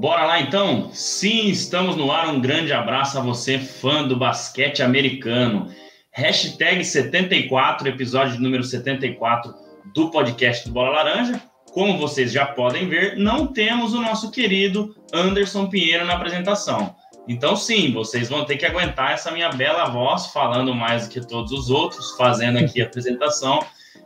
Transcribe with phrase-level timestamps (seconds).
[0.00, 0.88] Bora lá então?
[0.94, 2.30] Sim, estamos no ar.
[2.30, 5.68] Um grande abraço a você, fã do basquete americano.
[6.10, 9.54] Hashtag 74, episódio número 74
[9.94, 11.42] do podcast do Bola Laranja.
[11.74, 16.96] Como vocês já podem ver, não temos o nosso querido Anderson Pinheiro na apresentação.
[17.28, 21.20] Então, sim, vocês vão ter que aguentar essa minha bela voz falando mais do que
[21.20, 23.62] todos os outros, fazendo aqui a apresentação,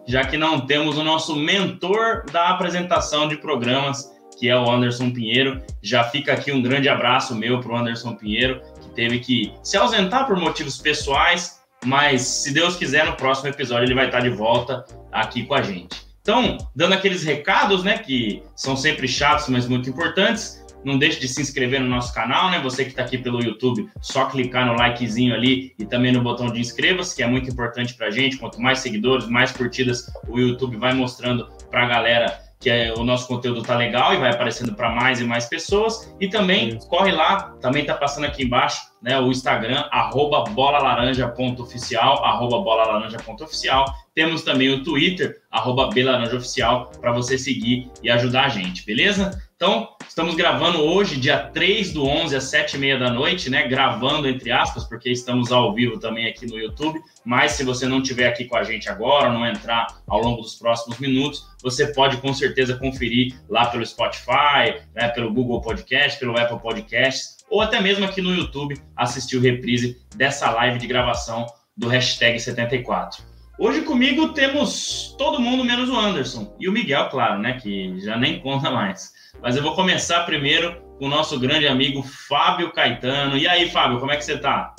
[0.08, 5.10] já que não temos o nosso mentor da apresentação de programas, que é o Anderson
[5.10, 5.62] Pinheiro.
[5.82, 9.76] Já fica aqui um grande abraço meu para o Anderson Pinheiro, que teve que se
[9.76, 14.30] ausentar por motivos pessoais, mas se Deus quiser, no próximo episódio ele vai estar de
[14.30, 16.04] volta aqui com a gente.
[16.22, 21.26] Então, dando aqueles recados, né, que são sempre chatos, mas muito importantes, não deixe de
[21.26, 22.60] se inscrever no nosso canal, né?
[22.60, 26.46] Você que está aqui pelo YouTube, só clicar no likezinho ali e também no botão
[26.52, 28.36] de inscreva-se, que é muito importante para a gente.
[28.36, 33.04] Quanto mais seguidores, mais curtidas, o YouTube vai mostrando para a galera que é, o
[33.04, 36.10] nosso conteúdo tá legal e vai aparecendo para mais e mais pessoas.
[36.18, 42.58] E também corre lá, também tá passando aqui embaixo, né, o Instagram, arroba bolalaranja.oficial, arroba
[42.60, 43.84] bolalaranja.oficial.
[44.14, 49.38] Temos também o Twitter, arroba belaranjaoficial, para você seguir e ajudar a gente, beleza?
[49.56, 53.68] Então, estamos gravando hoje, dia 3 do 11, às 7h30 da noite, né?
[53.68, 56.98] Gravando, entre aspas, porque estamos ao vivo também aqui no YouTube.
[57.24, 60.54] Mas se você não estiver aqui com a gente agora, não entrar ao longo dos
[60.54, 66.38] próximos minutos, você pode com certeza conferir lá pelo Spotify, né, pelo Google Podcast, pelo
[66.38, 71.46] Apple Podcasts, ou até mesmo aqui no YouTube, assistir o reprise dessa live de gravação
[71.76, 73.22] do hashtag 74.
[73.56, 77.60] Hoje comigo temos todo mundo menos o Anderson e o Miguel, claro, né?
[77.62, 79.12] Que já nem conta mais.
[79.40, 83.38] Mas eu vou começar primeiro com o nosso grande amigo Fábio Caetano.
[83.38, 84.74] E aí, Fábio, como é que você tá?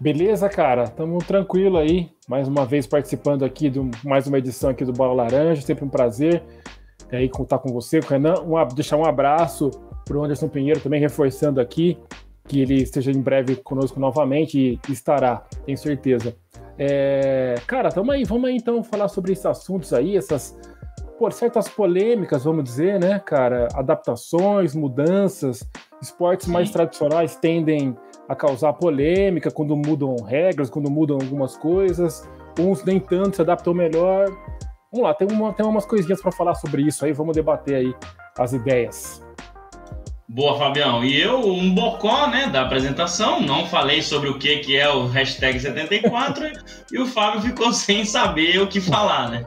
[0.00, 0.88] Beleza, cara?
[0.88, 2.08] Tamo tranquilo aí.
[2.26, 5.60] Mais uma vez participando aqui de mais uma edição aqui do Bola Laranja.
[5.60, 6.42] Sempre um prazer
[7.10, 8.40] é, aí contar com você, com Renan.
[8.40, 9.70] Um, deixar um abraço
[10.04, 11.98] pro Anderson Pinheiro também, reforçando aqui
[12.48, 16.34] que ele esteja em breve conosco novamente e estará, tenho certeza.
[16.78, 20.58] É, cara, tamo aí, vamos aí então falar sobre esses assuntos aí, essas
[21.18, 23.68] por certas polêmicas, vamos dizer, né, cara?
[23.74, 25.62] Adaptações, mudanças,
[26.00, 26.52] esportes Sim.
[26.52, 27.96] mais tradicionais tendem
[28.28, 32.28] a causar polêmica quando mudam regras, quando mudam algumas coisas.
[32.58, 34.26] Uns nem tanto se adaptam melhor.
[34.90, 37.94] Vamos lá, tem, uma, tem umas coisinhas para falar sobre isso aí, vamos debater aí
[38.36, 39.24] as ideias.
[40.34, 41.04] Boa, Fabião.
[41.04, 45.06] E eu, um bocó, né, da apresentação, não falei sobre o que, que é o
[45.06, 46.50] hashtag 74
[46.90, 49.46] e o Fábio ficou sem saber o que falar, né?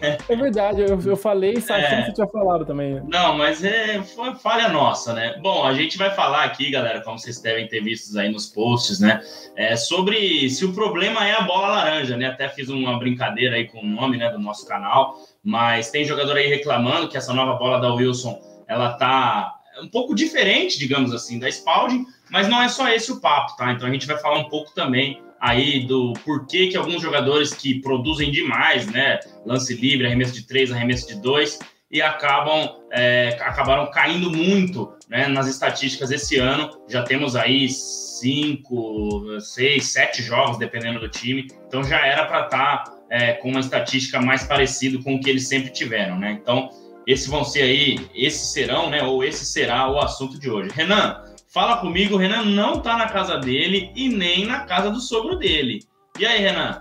[0.00, 1.60] É verdade, eu, eu falei e é...
[1.60, 3.02] que você tinha falado também.
[3.08, 5.34] Não, mas é, foi falha nossa, né?
[5.42, 9.00] Bom, a gente vai falar aqui, galera, como vocês devem ter visto aí nos posts,
[9.00, 9.20] né,
[9.56, 12.26] é, sobre se o problema é a bola laranja, né?
[12.26, 16.36] Até fiz uma brincadeira aí com o nome, né, do nosso canal, mas tem jogador
[16.36, 21.38] aí reclamando que essa nova bola da Wilson, ela tá um pouco diferente, digamos assim,
[21.38, 23.72] da Spalding, mas não é só esse o papo, tá?
[23.72, 27.80] Então a gente vai falar um pouco também aí do porquê que alguns jogadores que
[27.80, 29.18] produzem demais, né?
[29.44, 31.58] Lance livre, arremesso de três, arremesso de dois,
[31.90, 36.70] e acabam é, acabaram caindo muito né, nas estatísticas esse ano.
[36.88, 41.48] Já temos aí cinco, seis, sete jogos, dependendo do time.
[41.66, 45.28] Então já era para estar tá, é, com uma estatística mais parecida com o que
[45.28, 46.38] eles sempre tiveram, né?
[46.40, 46.70] Então
[47.06, 49.02] esses vão ser aí, esses serão, né?
[49.02, 50.70] Ou esse será o assunto de hoje.
[50.72, 52.14] Renan, fala comigo.
[52.14, 55.80] O Renan não tá na casa dele e nem na casa do sogro dele.
[56.18, 56.80] E aí, Renan?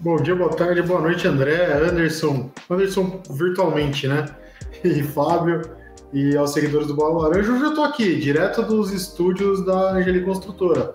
[0.00, 4.26] Bom dia, boa tarde, boa noite, André, Anderson, Anderson virtualmente, né?
[4.84, 5.62] E Fábio
[6.12, 7.52] e aos seguidores do Bola Laranja.
[7.52, 10.94] Hoje eu tô aqui, direto dos estúdios da Angeli Construtora.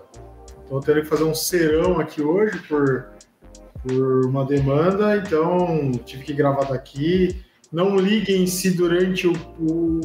[0.69, 3.12] Tô tendo que fazer um serão aqui hoje por
[3.83, 7.43] por uma demanda, então tive que gravar daqui.
[7.71, 10.01] Não liguem se durante o, o,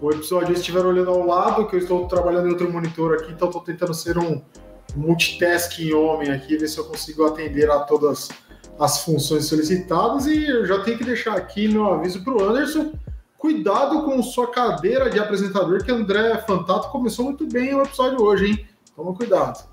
[0.00, 3.48] o episódio estiver olhando ao lado, que eu estou trabalhando em outro monitor aqui, então
[3.48, 4.42] estou tentando ser um
[4.94, 8.28] multitasking homem aqui, ver se eu consigo atender a todas
[8.78, 10.26] as funções solicitadas.
[10.26, 12.92] E eu já tenho que deixar aqui meu aviso para o Anderson.
[13.38, 18.46] Cuidado com sua cadeira de apresentador, que André Fantato começou muito bem o episódio hoje,
[18.46, 18.66] hein?
[18.96, 19.68] Toma cuidado.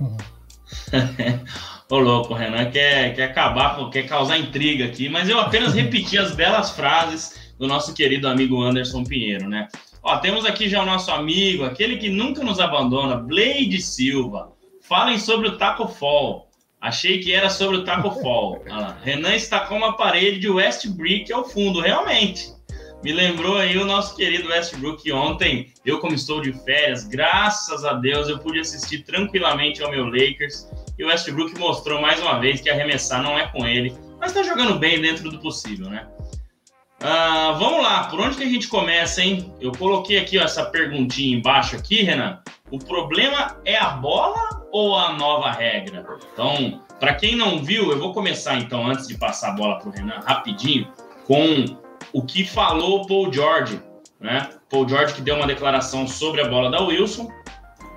[1.88, 6.18] Ô louco, o Renan quer, quer acabar, quer causar intriga aqui, mas eu apenas repeti
[6.18, 9.68] as belas frases do nosso querido amigo Anderson Pinheiro, né?
[10.02, 14.52] Ó, temos aqui já o nosso amigo, aquele que nunca nos abandona, Blade Silva.
[14.82, 16.50] Falem sobre o Taco Fall.
[16.80, 18.64] Achei que era sobre o Taco Fall.
[18.68, 22.52] Ah, Renan está com uma parede de Westbrook ao fundo, realmente.
[23.02, 25.72] Me lembrou aí o nosso querido Westbrook ontem.
[25.84, 30.68] Eu, como estou de férias, graças a Deus, eu pude assistir tranquilamente ao meu Lakers
[30.98, 34.42] e o Westbrook mostrou mais uma vez que arremessar não é com ele, mas está
[34.42, 36.06] jogando bem dentro do possível, né?
[37.02, 39.52] Uh, vamos lá, por onde que a gente começa, hein?
[39.60, 42.40] Eu coloquei aqui ó, essa perguntinha embaixo aqui, Renan.
[42.70, 46.06] O problema é a bola ou a nova regra?
[46.32, 49.88] Então, para quem não viu, eu vou começar então, antes de passar a bola para
[49.88, 50.88] o Renan, rapidinho,
[51.26, 51.64] com
[52.12, 53.80] o que falou o Paul George,
[54.18, 54.48] né?
[54.70, 57.30] Paul George que deu uma declaração sobre a bola da Wilson.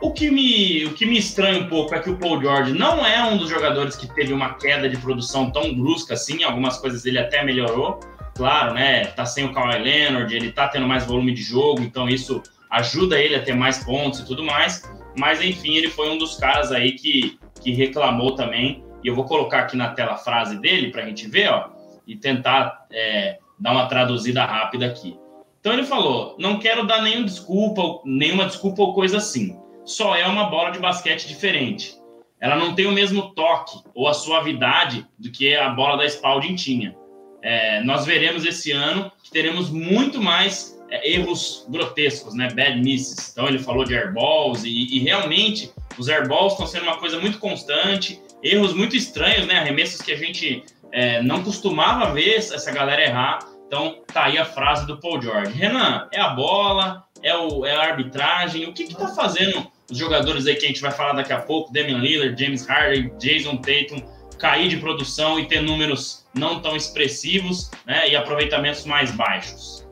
[0.02, 3.06] O que, me, o que me estranha um pouco é que o Paul George não
[3.06, 7.06] é um dos jogadores que teve uma queda de produção tão brusca assim, algumas coisas
[7.06, 8.00] ele até melhorou,
[8.34, 9.06] claro, né?
[9.08, 13.20] Tá sem o Kawhi Leonard, ele tá tendo mais volume de jogo, então isso ajuda
[13.20, 14.90] ele a ter mais pontos e tudo mais.
[15.18, 18.82] Mas enfim, ele foi um dos caras aí que, que reclamou também.
[19.04, 21.72] E eu vou colocar aqui na tela a frase dele para a gente ver, ó,
[22.08, 25.18] e tentar é, dar uma traduzida rápida aqui.
[25.60, 29.58] Então ele falou: não quero dar nenhuma desculpa, nenhuma desculpa ou coisa assim.
[29.90, 31.98] Só é uma bola de basquete diferente.
[32.40, 36.54] Ela não tem o mesmo toque ou a suavidade do que a bola da Spalding
[36.54, 36.96] tinha.
[37.42, 42.50] É, nós veremos esse ano que teremos muito mais é, erros grotescos, né?
[42.54, 43.32] Bad misses.
[43.32, 47.40] Então ele falou de airballs e, e realmente os airballs estão sendo uma coisa muito
[47.40, 49.58] constante, erros muito estranhos, né?
[49.58, 53.40] Arremessos que a gente é, não costumava ver essa galera errar.
[53.66, 55.52] Então tá aí a frase do Paul George.
[55.52, 59.98] Renan, é a bola, é, o, é a arbitragem, o que que tá fazendo os
[59.98, 63.58] jogadores aí que a gente vai falar daqui a pouco, Damian Lillard, James Harden, Jason
[63.58, 64.02] Tatum,
[64.38, 69.88] cair de produção e ter números não tão expressivos né, e aproveitamentos mais baixos?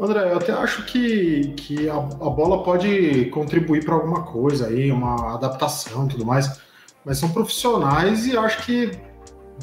[0.00, 4.92] André, eu até acho que, que a, a bola pode contribuir para alguma coisa aí,
[4.92, 6.60] uma adaptação e tudo mais,
[7.04, 8.92] mas são profissionais e acho que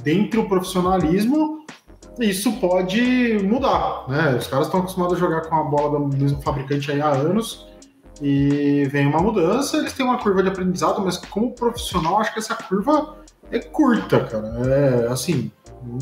[0.04, 1.66] dentro do profissionalismo
[2.20, 4.36] isso pode mudar, né?
[4.38, 7.66] Os caras estão acostumados a jogar com a bola do mesmo fabricante aí há anos
[8.22, 12.40] e vem uma mudança, eles têm uma curva de aprendizado, mas como profissional acho que
[12.40, 13.18] essa curva
[13.52, 14.48] é curta, cara.
[14.68, 15.52] É assim,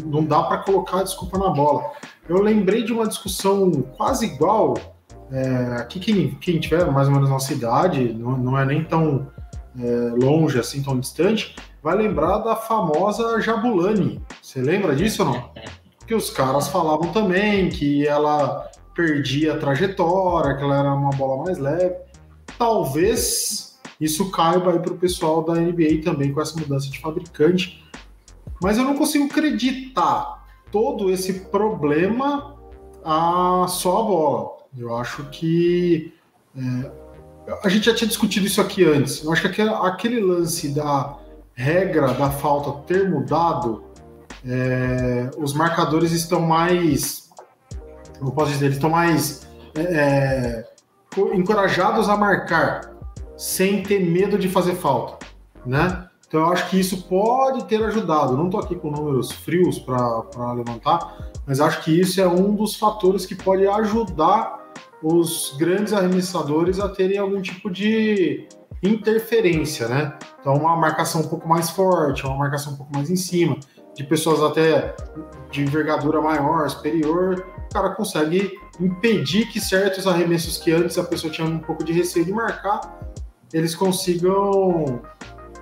[0.06, 1.92] não dá para colocar desculpa na bola.
[2.27, 4.75] Eu lembrei de uma discussão quase igual.
[5.31, 9.27] É, aqui, quem, quem tiver mais ou menos na cidade, não, não é nem tão
[9.80, 14.21] é, longe, assim, tão distante, vai lembrar da famosa Jabulani.
[14.42, 15.51] Você lembra disso ou não?
[16.06, 21.43] Que os caras falavam também que ela perdia a trajetória, que ela era uma bola
[21.43, 21.95] mais leve.
[22.57, 27.83] Talvez isso caiba aí para o pessoal da NBA também com essa mudança de fabricante.
[28.61, 32.55] Mas eu não consigo acreditar todo esse problema
[33.03, 34.57] a só a bola.
[34.77, 36.13] Eu acho que
[36.55, 36.91] é,
[37.63, 39.23] a gente já tinha discutido isso aqui antes.
[39.23, 41.17] Eu acho que aquele, aquele lance da
[41.53, 43.83] regra da falta ter mudado,
[44.45, 47.22] é, os marcadores estão mais,
[48.23, 50.65] como posso dizer, eles estão mais é, é
[51.35, 52.93] encorajados a marcar
[53.37, 55.25] sem ter medo de fazer falta,
[55.65, 56.07] né?
[56.27, 58.35] Então eu acho que isso pode ter ajudado.
[58.35, 62.75] Não estou aqui com números frios para levantar, mas acho que isso é um dos
[62.75, 64.63] fatores que pode ajudar
[65.03, 68.47] os grandes arremessadores a terem algum tipo de
[68.81, 70.17] interferência, né?
[70.39, 73.57] Então uma marcação um pouco mais forte, uma marcação um pouco mais em cima,
[73.93, 74.95] de pessoas até
[75.51, 81.33] de envergadura maior, superior, o cara consegue impedir que certos arremessos que antes a pessoa
[81.33, 83.00] tinha um pouco de receio de marcar,
[83.51, 85.01] eles consigam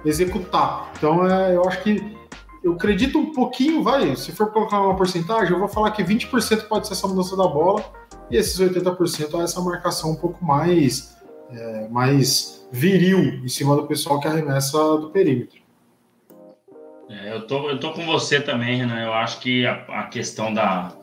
[0.04, 0.92] executar.
[0.98, 2.18] Então, é, eu acho que
[2.62, 6.68] eu acredito um pouquinho, vai, se for colocar uma porcentagem, eu vou falar que 20%
[6.68, 7.84] pode ser essa mudança da bola
[8.30, 11.18] e esses 80% é essa marcação um pouco mais,
[11.50, 15.62] é, mais viril em cima do pessoal que arremessa do perímetro.
[17.10, 19.02] É, eu, tô, eu tô com você também, Renan.
[19.02, 20.94] Eu acho que a, a questão da,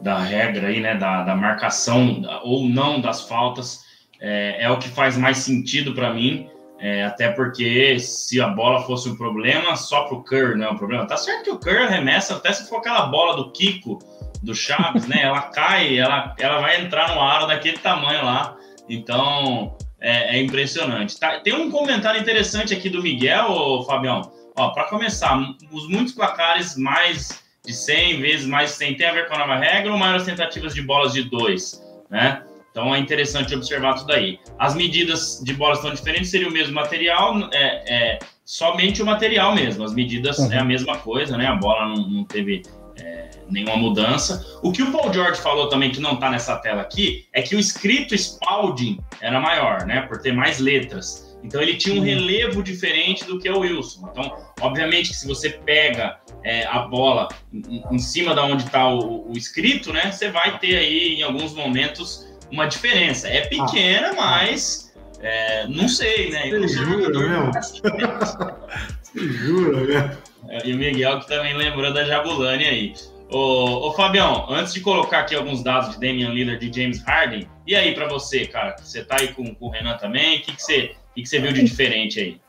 [0.00, 3.84] da regra aí, né, da, da marcação ou não das faltas,
[4.20, 6.48] é, é o que faz mais sentido para mim.
[6.80, 10.70] É, até porque se a bola fosse um problema, só para o Kerr não é
[10.70, 11.06] um problema.
[11.06, 13.98] Tá certo que o Kerr arremessa, até se for aquela bola do Kiko,
[14.42, 15.22] do Chaves, né?
[15.22, 18.56] Ela cai, ela, ela vai entrar no aro daquele tamanho lá.
[18.88, 21.18] Então é, é impressionante.
[21.18, 24.30] Tá, tem um comentário interessante aqui do Miguel, Fabião.
[24.56, 25.36] Ó, para começar,
[25.72, 29.40] os muitos placares mais de 100 vezes mais de 100 tem a ver com a
[29.40, 32.42] nova regra ou maiores tentativas de bolas de dois, né?
[32.70, 34.40] Então é interessante observar tudo aí.
[34.58, 39.54] As medidas de bolas são diferentes, seria o mesmo material, é, é somente o material
[39.54, 39.84] mesmo.
[39.84, 40.50] As medidas uhum.
[40.50, 41.46] é a mesma coisa, né?
[41.46, 42.62] A bola não, não teve
[42.96, 44.42] é, nenhuma mudança.
[44.62, 47.54] O que o Paul George falou também, que não está nessa tela aqui, é que
[47.54, 50.02] o escrito Spalding era maior, né?
[50.02, 51.27] Por ter mais letras.
[51.42, 54.08] Então ele tinha um relevo diferente do que o Wilson.
[54.10, 58.88] Então, obviamente que se você pega é, a bola em, em cima da onde está
[58.88, 60.10] o, o, escrito, né?
[60.10, 63.28] Você vai ter aí em alguns momentos uma diferença.
[63.28, 64.14] É pequena, ah.
[64.16, 66.50] mas é, não sei, né?
[66.50, 67.52] Você jura, mesmo?
[67.52, 70.18] Você jura, né?
[70.64, 72.94] E o Miguel que também lembrou da Jabulani aí.
[73.30, 77.46] Ô, ô, Fabião, antes de colocar aqui alguns dados de Damian Lillard e James Harden,
[77.66, 78.76] e aí para você, cara?
[78.78, 80.38] Você tá aí com, com o Renan também?
[80.38, 82.40] O que, que, você, que, que você viu de diferente aí?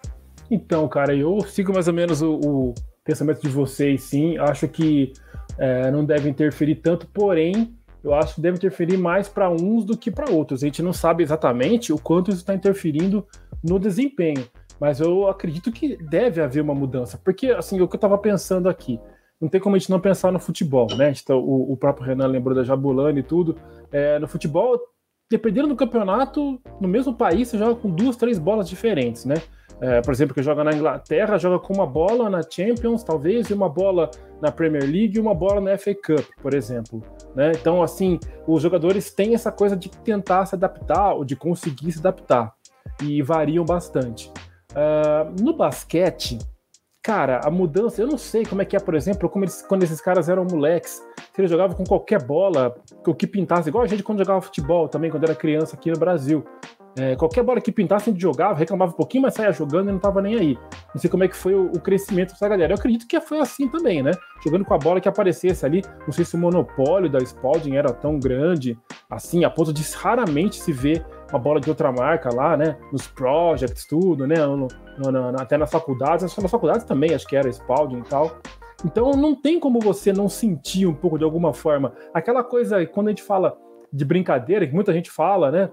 [0.51, 4.37] Então, cara, eu sigo mais ou menos o, o pensamento de vocês, sim.
[4.37, 5.13] Acho que
[5.57, 9.97] é, não deve interferir tanto, porém, eu acho que deve interferir mais para uns do
[9.97, 10.63] que para outros.
[10.63, 13.25] A gente não sabe exatamente o quanto isso está interferindo
[13.63, 14.47] no desempenho,
[14.79, 18.69] mas eu acredito que deve haver uma mudança, porque assim, o que eu estava pensando
[18.69, 18.99] aqui,
[19.41, 21.13] não tem como a gente não pensar no futebol, né?
[21.21, 23.55] Então, o, o próprio Renan lembrou da Jabulani e tudo.
[23.89, 24.77] É, no futebol,
[25.29, 29.35] dependendo do campeonato, no mesmo país, você joga com duas, três bolas diferentes, né?
[29.81, 33.53] É, por exemplo, que joga na Inglaterra, joga com uma bola na Champions, talvez, e
[33.53, 37.01] uma bola na Premier League e uma bola na FA Cup, por exemplo.
[37.33, 37.53] Né?
[37.53, 41.99] Então, assim, os jogadores têm essa coisa de tentar se adaptar, ou de conseguir se
[41.99, 42.53] adaptar,
[43.01, 44.29] e variam bastante.
[44.71, 46.39] Uh, no basquete,
[47.09, 49.81] Cara, a mudança, eu não sei como é que é, por exemplo, como eles, quando
[49.81, 51.01] esses caras eram moleques,
[51.33, 54.87] se eles jogavam com qualquer bola, o que pintasse, igual a gente quando jogava futebol
[54.87, 56.45] também, quando era criança aqui no Brasil.
[56.95, 59.91] É, qualquer bola que pintasse, a gente jogava, reclamava um pouquinho, mas saía jogando e
[59.91, 60.55] não tava nem aí.
[60.93, 62.73] Não sei como é que foi o, o crescimento dessa galera.
[62.73, 64.11] Eu acredito que foi assim também, né?
[64.43, 65.81] Jogando com a bola que aparecesse ali.
[66.05, 68.77] Não sei se o monopólio da Spalding era tão grande,
[69.09, 72.77] assim, a ponto de raramente se ver uma bola de outra marca lá, né?
[72.91, 74.35] Nos projects, tudo, né?
[74.45, 74.67] No,
[74.97, 78.03] no, no, até nas faculdades, acho que nas faculdades também, acho que era Spalding e
[78.03, 78.37] tal.
[78.85, 81.93] Então não tem como você não sentir um pouco de alguma forma.
[82.13, 83.57] Aquela coisa, quando a gente fala
[83.91, 85.69] de brincadeira, que muita gente fala, né?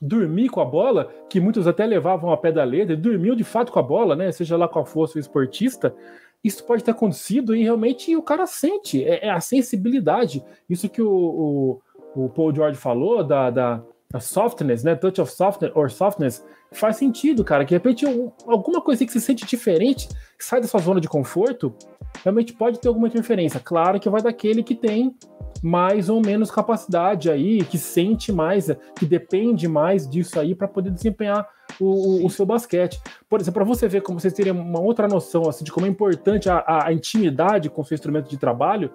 [0.00, 3.72] Dormir com a bola, que muitos até levavam a pé da letra, dormiu de fato
[3.72, 4.30] com a bola, né?
[4.32, 5.94] Seja lá qual fosse o esportista,
[6.42, 10.44] isso pode ter acontecido e realmente o cara sente, é, é a sensibilidade.
[10.68, 11.80] Isso que o,
[12.14, 13.82] o, o Paul George falou da, da,
[14.14, 14.94] a softness, né?
[14.94, 17.64] Touch of softness or softness faz sentido, cara.
[17.64, 18.06] Que de repente
[18.46, 21.74] alguma coisa que se sente diferente, sai da sua zona de conforto,
[22.22, 23.58] realmente pode ter alguma interferência.
[23.58, 25.16] Claro que vai daquele que tem
[25.60, 30.90] mais ou menos capacidade aí, que sente mais, que depende mais disso aí para poder
[30.90, 31.48] desempenhar
[31.80, 33.00] o, o, seu basquete.
[33.28, 35.88] Por exemplo, para você ver como vocês teriam uma outra noção assim, de como é
[35.88, 38.92] importante a, a, a intimidade com o seu instrumento de trabalho.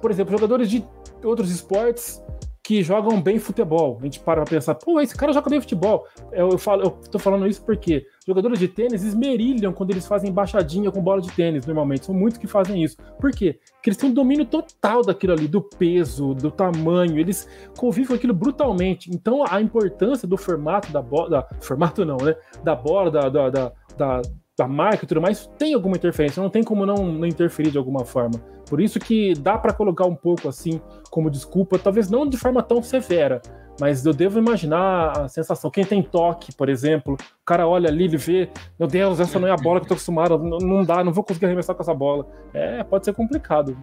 [0.00, 0.84] Por exemplo, jogadores de
[1.22, 2.22] outros esportes
[2.64, 3.98] que jogam bem futebol.
[4.00, 6.06] A gente para pra pensar, pô, esse cara joga bem futebol.
[6.32, 10.32] Eu, eu, falo, eu tô falando isso porque jogadores de tênis esmerilham quando eles fazem
[10.32, 12.06] baixadinha com bola de tênis, normalmente.
[12.06, 12.96] São muitos que fazem isso.
[13.20, 13.60] Por quê?
[13.74, 17.18] Porque eles têm um domínio total daquilo ali, do peso, do tamanho.
[17.18, 19.10] Eles convivem com aquilo brutalmente.
[19.10, 21.46] Então, a importância do formato da bola.
[21.60, 22.34] Formato não, né?
[22.62, 24.22] Da bola, da, da, da, da
[24.56, 27.78] da marca e tudo mais, tem alguma interferência, não tem como não, não interferir de
[27.78, 28.38] alguma forma.
[28.68, 30.80] Por isso que dá para colocar um pouco assim
[31.10, 33.42] como desculpa, talvez não de forma tão severa,
[33.80, 35.70] mas eu devo imaginar a sensação.
[35.70, 39.48] Quem tem toque, por exemplo, o cara olha ali, ele vê, meu Deus, essa não
[39.48, 41.82] é a bola que eu tô acostumado, não, não dá, não vou conseguir arremessar com
[41.82, 42.26] essa bola.
[42.52, 43.76] É, pode ser complicado.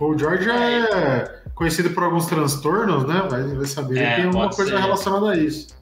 [0.00, 3.26] O George é conhecido por alguns transtornos, né?
[3.28, 4.80] Vai, vai saber é, que tem alguma coisa ser.
[4.80, 5.77] relacionada a isso.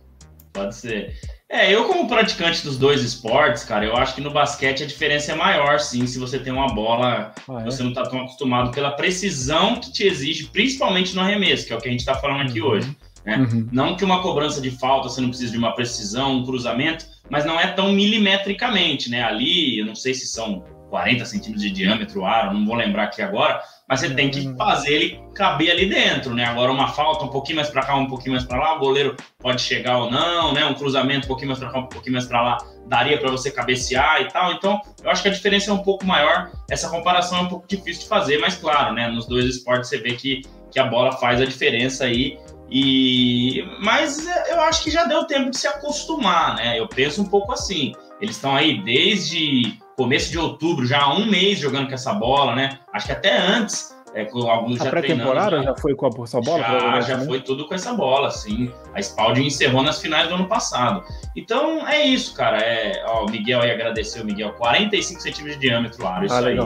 [0.56, 1.14] Pode ser.
[1.48, 5.30] É, eu como praticante dos dois esportes, cara, eu acho que no basquete a diferença
[5.30, 7.64] é maior, sim, se você tem uma bola, ah, é?
[7.64, 11.76] você não tá tão acostumado pela precisão que te exige, principalmente no arremesso, que é
[11.76, 12.68] o que a gente tá falando aqui uhum.
[12.68, 12.96] hoje.
[13.24, 13.36] Né?
[13.36, 13.68] Uhum.
[13.70, 17.44] Não que uma cobrança de falta você não precisa de uma precisão, um cruzamento, mas
[17.44, 19.22] não é tão milimetricamente, né?
[19.22, 23.04] Ali, eu não sei se são 40 centímetros de diâmetro o aro, não vou lembrar
[23.04, 26.44] aqui agora, mas você tem que fazer ele caber ali dentro, né?
[26.44, 29.16] Agora uma falta um pouquinho mais para cá, um pouquinho mais para lá, o goleiro
[29.38, 30.64] pode chegar ou não, né?
[30.64, 33.50] Um cruzamento um pouquinho mais para cá, um pouquinho mais para lá, daria para você
[33.50, 34.52] cabecear e tal.
[34.52, 36.50] Então, eu acho que a diferença é um pouco maior.
[36.68, 39.08] Essa comparação é um pouco difícil de fazer, mas claro, né?
[39.08, 42.38] Nos dois esportes você vê que, que a bola faz a diferença aí.
[42.68, 46.78] E mas eu acho que já deu tempo de se acostumar, né?
[46.78, 47.92] Eu penso um pouco assim.
[48.20, 52.54] Eles estão aí desde começo de outubro, já há um mês jogando com essa bola,
[52.54, 52.78] né?
[52.92, 56.62] Acho que até antes, é, com alguns a já pré-temporada já, foi com essa bola?
[56.62, 58.72] Já, já foi tudo com essa bola, sim.
[58.94, 61.02] A Spalding encerrou nas finais do ano passado.
[61.34, 62.58] Então, é isso, cara.
[62.58, 64.52] É, ó, o Miguel aí agradeceu, Miguel.
[64.52, 66.58] 45 centímetros de diâmetro o aro, isso ah, aí.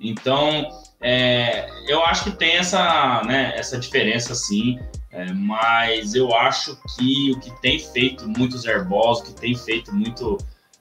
[0.00, 0.68] Então,
[1.00, 4.78] é, eu acho que tem essa, né, essa diferença, sim.
[5.10, 9.94] É, mas eu acho que o que tem feito muitos airballs, o que tem feito
[9.94, 10.36] muito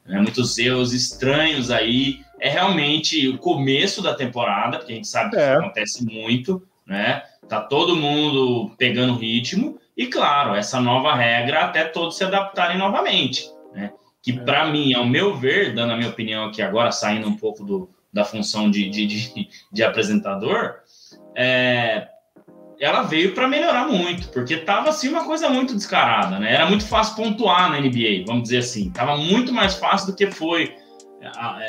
[0.06, 2.20] né, muitos erros estranhos aí.
[2.40, 5.56] É realmente o começo da temporada, porque a gente sabe que é.
[5.56, 7.24] acontece muito, né?
[7.48, 13.50] Tá todo mundo pegando ritmo e, claro, essa nova regra até todos se adaptarem novamente,
[13.74, 13.92] né?
[14.22, 14.38] Que é.
[14.38, 17.90] para mim, ao meu ver, dando a minha opinião aqui agora, saindo um pouco do,
[18.12, 20.76] da função de, de, de, de apresentador,
[21.36, 22.08] é,
[22.80, 26.54] ela veio para melhorar muito, porque tava assim uma coisa muito descarada, né?
[26.54, 28.92] Era muito fácil pontuar na NBA, vamos dizer assim.
[28.92, 30.74] Tava muito mais fácil do que foi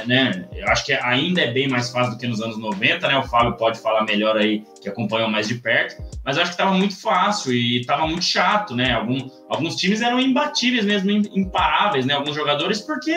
[0.07, 3.17] né, eu acho que ainda é bem mais fácil do que nos anos 90, né?
[3.19, 6.61] O Fábio pode falar melhor aí, que acompanhou mais de perto, mas eu acho que
[6.61, 8.93] estava muito fácil e estava muito chato, né?
[8.93, 12.15] Algum, alguns times eram imbatíveis mesmo, imparáveis, né?
[12.15, 13.17] Alguns jogadores, porque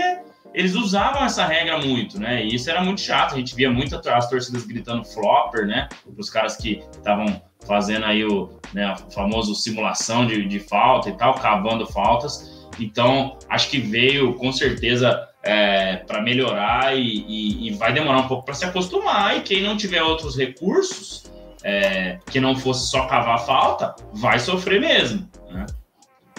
[0.54, 2.44] eles usavam essa regra muito, né?
[2.44, 3.36] E isso era muito chato.
[3.36, 5.90] A gente via muito as torcidas gritando flopper, né?
[6.18, 11.36] Os caras que estavam fazendo aí o, né, famoso simulação de, de falta e tal,
[11.36, 12.68] cavando faltas.
[12.80, 18.28] Então, acho que veio com certeza é, para melhorar e, e, e, vai demorar um
[18.28, 19.38] pouco para se acostumar.
[19.38, 21.32] E quem não tiver outros recursos,
[21.64, 25.28] é, que não fosse só cavar falta, vai sofrer mesmo.
[25.50, 25.66] Né?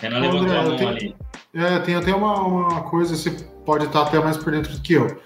[0.00, 1.16] Renan levantou a mão tem, ali.
[1.54, 3.30] É, tem até uma, uma coisa, você
[3.64, 5.20] pode estar até mais por dentro do que eu.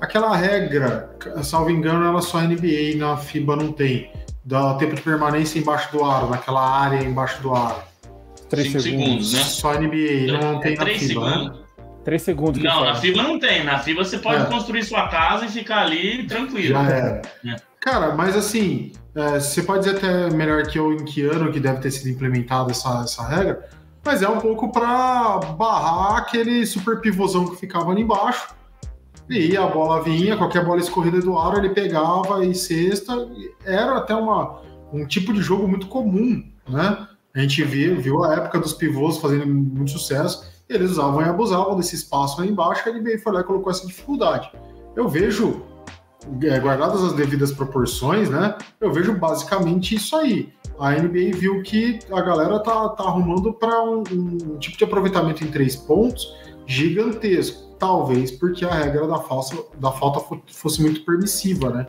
[0.00, 1.10] Aquela regra,
[1.42, 4.12] salvo engano, ela só NBA na FIBA não tem.
[4.48, 7.82] Do tempo de permanência embaixo do aro, naquela área embaixo do aro.
[8.48, 9.42] Três segundos, segundos, né?
[9.42, 11.48] Só NBA, não, não tem é na FIBA, segundos.
[11.48, 11.64] né?
[12.02, 12.62] Três segundos.
[12.62, 13.62] Não, na FIBA não tem.
[13.62, 14.46] Na FIBA você pode é.
[14.46, 16.72] construir sua casa e ficar ali tranquilo.
[16.72, 17.22] Já é.
[17.44, 17.56] é.
[17.78, 21.60] Cara, mas assim, é, você pode dizer até melhor que eu em que ano que
[21.60, 23.68] deve ter sido implementada essa, essa regra,
[24.02, 28.48] mas é um pouco para barrar aquele super pivôzão que ficava ali embaixo.
[29.28, 33.14] E a bola vinha, qualquer bola escorrida do aro, ele pegava e cesta.
[33.64, 37.06] Era até uma, um tipo de jogo muito comum, né?
[37.34, 41.76] A gente viu, viu a época dos pivôs fazendo muito sucesso eles usavam e abusavam
[41.76, 44.50] desse espaço aí embaixo, e a NBA foi lá e colocou essa dificuldade.
[44.94, 45.62] Eu vejo,
[46.42, 48.54] é, guardadas as devidas proporções, né?
[48.80, 50.52] Eu vejo basicamente isso aí.
[50.78, 55.42] A NBA viu que a galera tá, tá arrumando para um, um, tipo de aproveitamento
[55.42, 57.67] em três pontos gigantesco.
[57.78, 61.86] Talvez porque a regra da, falsa, da falta fosse muito permissiva, né?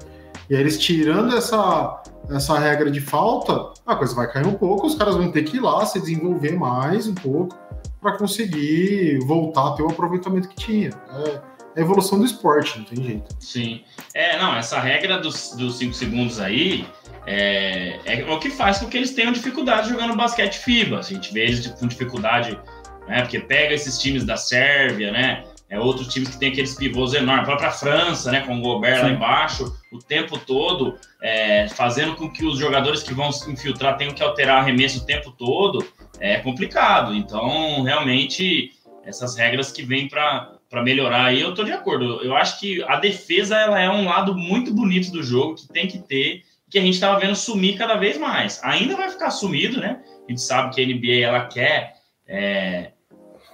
[0.50, 4.88] E aí eles tirando essa, essa regra de falta, a coisa vai cair um pouco,
[4.88, 7.58] os caras vão ter que ir lá se desenvolver mais um pouco
[8.02, 10.90] para conseguir voltar a ter o aproveitamento que tinha.
[10.90, 11.42] É,
[11.76, 13.36] a evolução do esporte, não tem jeito.
[13.40, 13.84] Sim.
[14.14, 16.88] É, não, essa regra dos 5 segundos aí
[17.26, 20.98] é, é, o que faz com que eles tenham dificuldade jogando basquete FIBA.
[20.98, 22.60] A gente vê eles com dificuldade,
[23.08, 23.22] né?
[23.22, 25.44] Porque pega esses times da Sérvia, né?
[25.70, 28.98] É, outros times que tem aqueles pivôs enormes, a própria França, né, com o Gobert
[28.98, 29.04] Sim.
[29.04, 33.96] lá embaixo, o tempo todo, é, fazendo com que os jogadores que vão se infiltrar
[33.96, 35.86] tenham que alterar arremesso o tempo todo
[36.20, 37.14] é complicado.
[37.14, 38.72] Então, realmente,
[39.04, 42.22] essas regras que vêm para melhorar aí, eu estou de acordo.
[42.24, 45.88] Eu acho que a defesa ela é um lado muito bonito do jogo que tem
[45.88, 48.60] que ter, que a gente estava vendo sumir cada vez mais.
[48.64, 50.02] Ainda vai ficar sumido, né?
[50.28, 51.96] A gente sabe que a NBA ela quer,
[52.28, 52.92] é,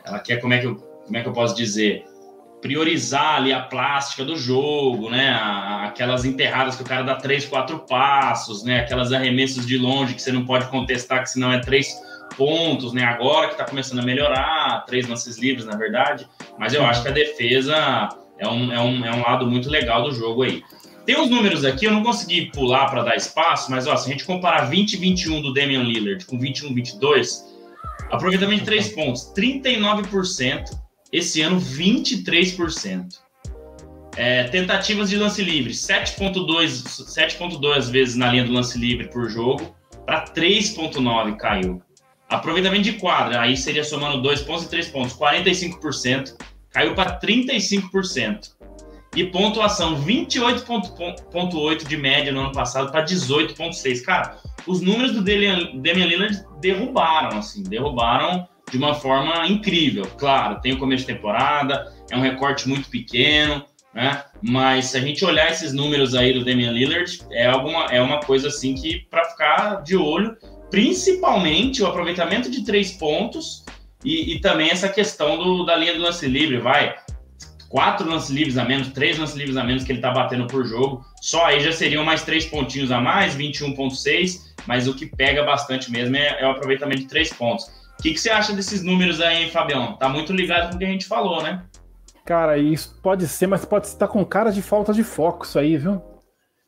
[0.04, 2.06] ela quer como é que eu, como é que eu posso dizer?
[2.66, 5.40] priorizar ali a plástica do jogo, né?
[5.84, 8.80] Aquelas enterradas que o cara dá três, quatro passos, né?
[8.80, 11.94] Aquelas arremessos de longe que você não pode contestar, que senão é três
[12.36, 13.04] pontos, né?
[13.04, 16.28] Agora que está começando a melhorar, três lances livres, na verdade.
[16.58, 20.02] Mas eu acho que a defesa é um, é um, é um lado muito legal
[20.02, 20.64] do jogo aí.
[21.06, 24.12] Tem uns números aqui, eu não consegui pular para dar espaço, mas ó, se a
[24.12, 27.46] gente comparar 20 e 21 do Damian Lillard com 21 22,
[28.10, 30.85] aproveitamento de três pontos, 39%,
[31.16, 33.26] esse ano 23%.
[34.18, 39.76] É, tentativas de lance livre, 7.2 vezes na linha do lance livre por jogo,
[40.06, 41.82] para 3.9 caiu.
[42.30, 46.38] Aproveitamento de quadra, aí seria somando 2 pontos e 3 pontos, 45%,
[46.70, 48.56] caiu para 35%.
[49.16, 54.04] E pontuação, 28,8 de média no ano passado para 18,6.
[54.04, 60.06] Cara, os números do Damian Lillard derrubaram, assim, derrubaram de uma forma incrível.
[60.18, 64.24] Claro, tem o começo de temporada, é um recorte muito pequeno, né?
[64.42, 68.20] Mas se a gente olhar esses números aí do Damian Lillard, é, alguma, é uma
[68.20, 70.36] coisa assim que para ficar de olho
[70.70, 73.64] principalmente o aproveitamento de três pontos
[74.04, 76.96] e, e também essa questão do, da linha do lance livre, vai.
[77.70, 80.66] Quatro lances livres a menos, três lances livres a menos que ele tá batendo por
[80.66, 81.04] jogo.
[81.22, 84.54] Só aí já seriam mais três pontinhos a mais, 21,6.
[84.68, 87.66] Mas o que pega bastante mesmo é, é o aproveitamento de três pontos.
[88.00, 89.96] O que, que você acha desses números aí, Fabião?
[89.98, 91.64] Tá muito ligado com o que a gente falou, né?
[92.26, 95.78] Cara, isso pode ser, mas pode estar com cara de falta de foco isso aí,
[95.78, 96.02] viu?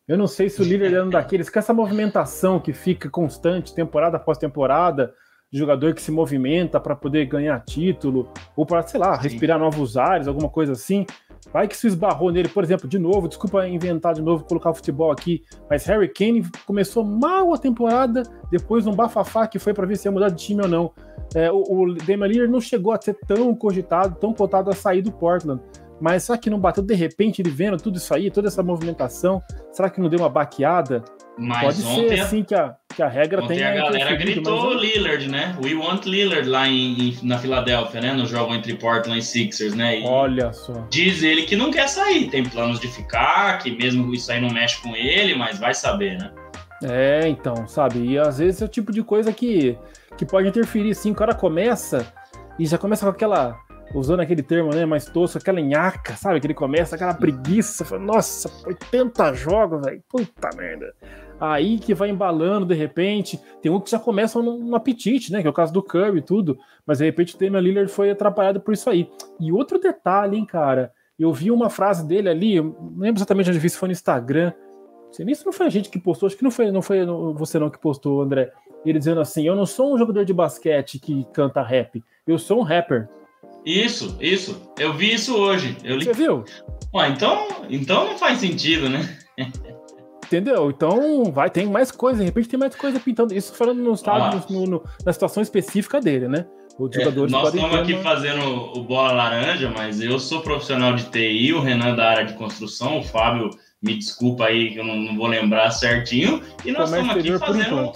[0.07, 3.75] Eu não sei se o líder é um daqueles com essa movimentação que fica constante,
[3.75, 5.13] temporada após temporada,
[5.51, 9.23] jogador que se movimenta para poder ganhar título, ou para, sei lá, Sim.
[9.23, 11.05] respirar novos ares, alguma coisa assim.
[11.51, 14.73] Vai que isso esbarrou nele, por exemplo, de novo, desculpa inventar de novo, colocar o
[14.73, 19.85] futebol aqui, mas Harry Kane começou mal a temporada, depois um bafafá que foi para
[19.85, 20.93] ver se ia mudar de time ou não.
[21.35, 25.01] É, o, o Damian Lillard não chegou a ser tão cogitado, tão cotado a sair
[25.01, 25.61] do Portland.
[25.99, 29.41] Mas será que não bateu de repente ele vendo tudo isso aí, toda essa movimentação?
[29.71, 31.03] Será que não deu uma baqueada?
[31.37, 32.75] Mas Pode ontem, ser assim que a.
[32.95, 33.63] que a regra Ontem tem.
[33.63, 34.81] a galera gritou mas...
[34.81, 35.55] Lillard, né?
[35.63, 38.13] We want Lillard lá em, em, na Filadélfia, né?
[38.13, 39.99] No jogo entre Portland e Sixers, né?
[39.99, 40.73] E Olha só.
[40.89, 44.49] Diz ele que não quer sair, tem planos de ficar, que mesmo isso aí não
[44.49, 46.31] mexe com ele, mas vai saber, né?
[46.83, 47.99] É, então, sabe?
[47.99, 49.77] E às vezes é o tipo de coisa que,
[50.17, 51.11] que pode interferir, sim.
[51.11, 52.05] O cara começa
[52.59, 53.57] e já começa com aquela
[53.93, 56.39] usando aquele termo né, mais tosco, aquela nhaca, sabe?
[56.39, 60.93] Que ele começa, aquela preguiça, fala, nossa, 80 jogos, velho, puta merda.
[61.39, 65.41] Aí que vai embalando de repente, tem um que já começa no, no, apetite, né?
[65.41, 68.09] Que é o caso do Curry e tudo, mas de repente o Damian Lillard foi
[68.09, 69.09] atrapalhado por isso aí.
[69.39, 73.59] E outro detalhe, hein, cara, eu vi uma frase dele ali, não lembro exatamente onde
[73.59, 74.51] vi, se foi no Instagram,
[75.05, 76.81] não sei nem se não foi a gente que postou, acho que não foi, não
[76.81, 78.51] foi você não que postou, André.
[78.89, 82.59] Ele dizendo assim: Eu não sou um jogador de basquete que canta rap, eu sou
[82.59, 83.09] um rapper.
[83.65, 84.71] Isso, isso.
[84.79, 85.77] Eu vi isso hoje.
[85.83, 86.05] Eu li...
[86.05, 86.45] Você viu?
[86.93, 89.17] Ué, então, então não faz sentido, né?
[90.25, 90.69] Entendeu?
[90.69, 93.33] Então vai, tem mais coisa, de repente tem mais coisa pintando.
[93.33, 96.45] Isso falando no estado, no, no, na situação específica dele, né?
[96.79, 98.03] Os jogadores é, nós estamos aqui uma...
[98.03, 98.41] fazendo
[98.77, 102.99] o bola laranja, mas eu sou profissional de TI, o Renan da área de construção,
[102.99, 103.49] o Fábio,
[103.81, 106.41] me desculpa aí que eu não, não vou lembrar certinho.
[106.63, 107.93] E nós estamos aqui fazendo.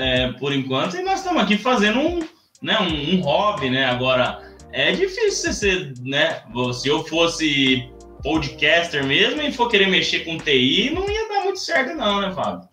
[0.00, 2.20] É, por enquanto, e nós estamos aqui fazendo um,
[2.62, 3.84] né, um, um hobby, né?
[3.84, 6.42] Agora é difícil você ser, né?
[6.72, 7.90] Se eu fosse
[8.22, 12.32] podcaster mesmo e for querer mexer com TI, não ia dar muito certo, não, né,
[12.32, 12.68] Fábio?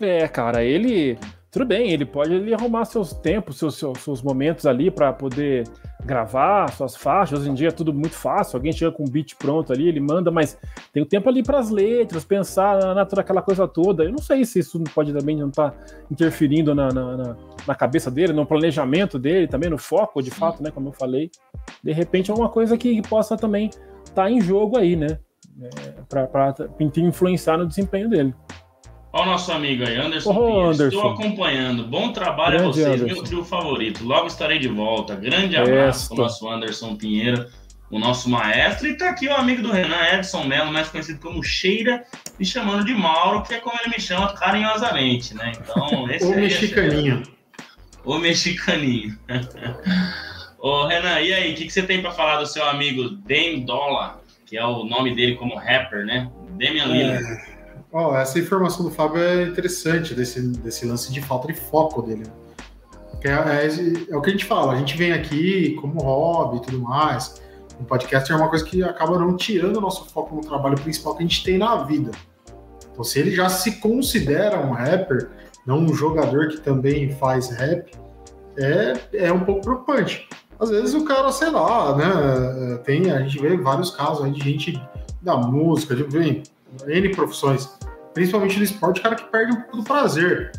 [0.00, 1.16] É, cara, ele.
[1.54, 5.62] Tudo bem, ele pode ele arrumar seus tempos, seus, seus, seus momentos ali para poder
[6.04, 7.38] gravar suas faixas.
[7.38, 8.56] Hoje em dia é tudo muito fácil.
[8.56, 10.58] Alguém chega com um beat pronto ali, ele manda, mas
[10.92, 14.02] tem o tempo ali para as letras, pensar na, na toda aquela coisa toda.
[14.02, 15.76] Eu não sei se isso pode também não estar tá
[16.10, 17.36] interferindo na, na,
[17.68, 20.72] na, cabeça dele, no planejamento dele, também no foco, de fato, né?
[20.72, 21.30] Como eu falei.
[21.80, 23.68] De repente é uma coisa que, que possa também
[24.02, 25.20] estar tá em jogo aí, né?
[25.62, 26.52] É, para
[26.98, 28.34] influenciar no desempenho dele.
[29.16, 30.86] Olha o nosso amigo aí, Anderson, oh, Anderson.
[30.86, 31.84] Estou acompanhando.
[31.84, 33.14] Bom trabalho Grande a vocês, Anderson.
[33.14, 34.04] meu trio favorito.
[34.04, 35.14] Logo estarei de volta.
[35.14, 37.46] Grande abraço para o nosso Anderson Pinheiro,
[37.92, 38.88] o nosso maestro.
[38.88, 42.04] E está aqui o amigo do Renan, Edson Mello, mais conhecido como Cheira,
[42.40, 45.52] me chamando de Mauro, que é como ele me chama carinhosamente, né?
[45.60, 47.22] Então, esse o é mexicaninho.
[48.04, 49.16] o mexicaninho.
[50.58, 53.64] Ô, Renan, e aí, o que, que, você tem para falar do seu amigo Dame
[53.64, 56.28] Dollar, que é o nome dele como rapper, né?
[56.58, 57.24] Damian Lillard.
[57.24, 57.53] É
[57.94, 62.24] oh, essa informação do Fábio é interessante, desse, desse lance de falta de foco dele.
[63.22, 66.60] É, é, é, o que a gente fala, a gente vem aqui como hobby e
[66.60, 67.40] tudo mais.
[67.80, 71.14] O podcast é uma coisa que acaba não tirando o nosso foco no trabalho principal
[71.16, 72.10] que a gente tem na vida.
[72.92, 75.30] Então, se ele já se considera um rapper,
[75.66, 77.90] não um jogador que também faz rap,
[78.58, 78.92] é,
[79.26, 80.28] é um pouco preocupante.
[80.60, 82.76] Às vezes o cara, sei lá, né?
[82.84, 84.80] Tem, a gente vê vários casos aí de gente
[85.22, 86.42] da música, de bem,
[86.86, 87.78] N profissões,
[88.14, 90.52] principalmente no esporte, cara que perde um pouco do prazer.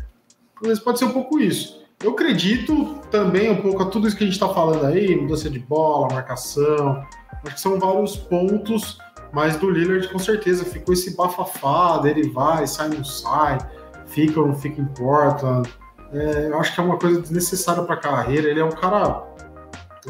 [0.60, 1.82] Às vezes pode ser um pouco isso.
[2.02, 5.48] Eu acredito também um pouco a tudo isso que a gente está falando aí, mudança
[5.48, 7.02] de bola, marcação.
[7.44, 8.98] Acho que são vários pontos,
[9.32, 13.58] mas do Lillard com certeza ficou esse bafafá, ele vai, sai, não sai,
[14.06, 14.88] fica ou não fica em.
[16.12, 18.48] É, eu acho que é uma coisa desnecessária para a carreira.
[18.48, 19.24] Ele é um cara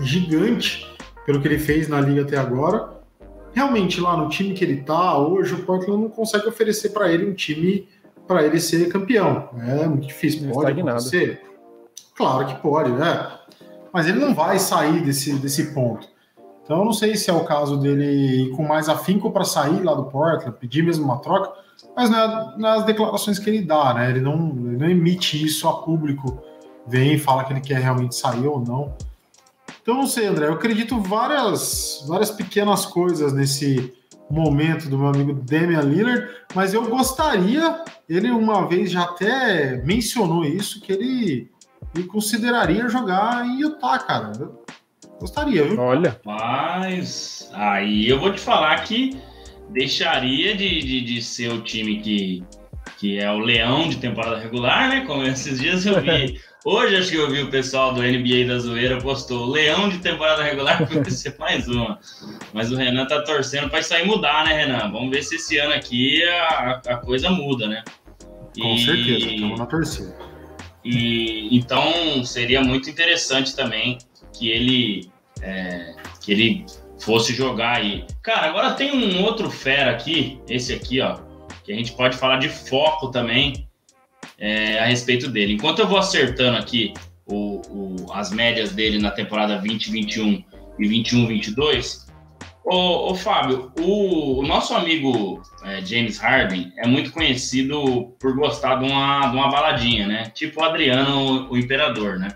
[0.01, 0.93] gigante
[1.25, 2.96] pelo que ele fez na liga até agora
[3.57, 7.31] realmente lá no time que ele tá, hoje o Portland não consegue oferecer para ele
[7.31, 7.89] um time
[8.29, 9.49] para ele ser campeão.
[9.67, 10.51] É muito difícil.
[10.51, 11.41] Pode acontecer?
[12.15, 13.33] Claro que pode, né?
[13.91, 16.07] Mas ele não vai sair desse, desse ponto.
[16.63, 19.83] Então eu não sei se é o caso dele ir com mais afinco para sair
[19.83, 21.51] lá do Portland, pedir mesmo uma troca,
[21.97, 24.11] mas nas é, é declarações que ele dá, né?
[24.11, 26.43] Ele não, ele não emite isso a público,
[26.87, 28.95] vem fala que ele quer realmente sair ou não.
[29.87, 33.95] Então, não sei, André, eu acredito várias, várias pequenas coisas nesse
[34.29, 40.45] momento do meu amigo Damian Lillard, mas eu gostaria, ele uma vez já até mencionou
[40.45, 41.53] isso, que ele,
[41.95, 44.33] ele consideraria jogar em Utah, cara.
[44.37, 44.61] Eu
[45.21, 45.79] gostaria, viu?
[45.79, 46.21] Olha.
[46.25, 49.17] Mas aí eu vou te falar que
[49.71, 52.43] deixaria de, de, de ser o time que,
[52.99, 55.05] que é o leão de temporada regular, né?
[55.07, 58.59] Como esses dias eu vi Hoje acho que eu vi o pessoal do NBA da
[58.59, 62.01] Zoeira postou Leão de temporada regular vai ser mais uma.
[62.53, 64.91] Mas o Renan tá torcendo para isso aí mudar, né, Renan?
[64.91, 67.85] Vamos ver se esse ano aqui a, a coisa muda, né?
[68.59, 70.13] Com e, certeza, estamos na torcida.
[70.85, 73.99] E então seria muito interessante também
[74.33, 75.09] que ele
[75.41, 76.67] é, que ele
[76.99, 78.05] fosse jogar aí.
[78.25, 81.17] Cara, agora tem um outro fera aqui, esse aqui, ó,
[81.67, 83.69] que a gente pode falar de foco também,
[84.39, 85.55] é, a respeito dele.
[85.55, 86.95] Enquanto eu vou acertando aqui
[87.27, 90.45] o, o, as médias dele na temporada 2021
[90.79, 92.07] e 21-22,
[92.69, 98.77] Ô, ô Fábio, o, o, nosso amigo é, James Harden é muito conhecido por gostar
[98.77, 100.33] de uma, de uma baladinha, né?
[100.35, 102.27] Tipo o Adriano, o Imperador, né?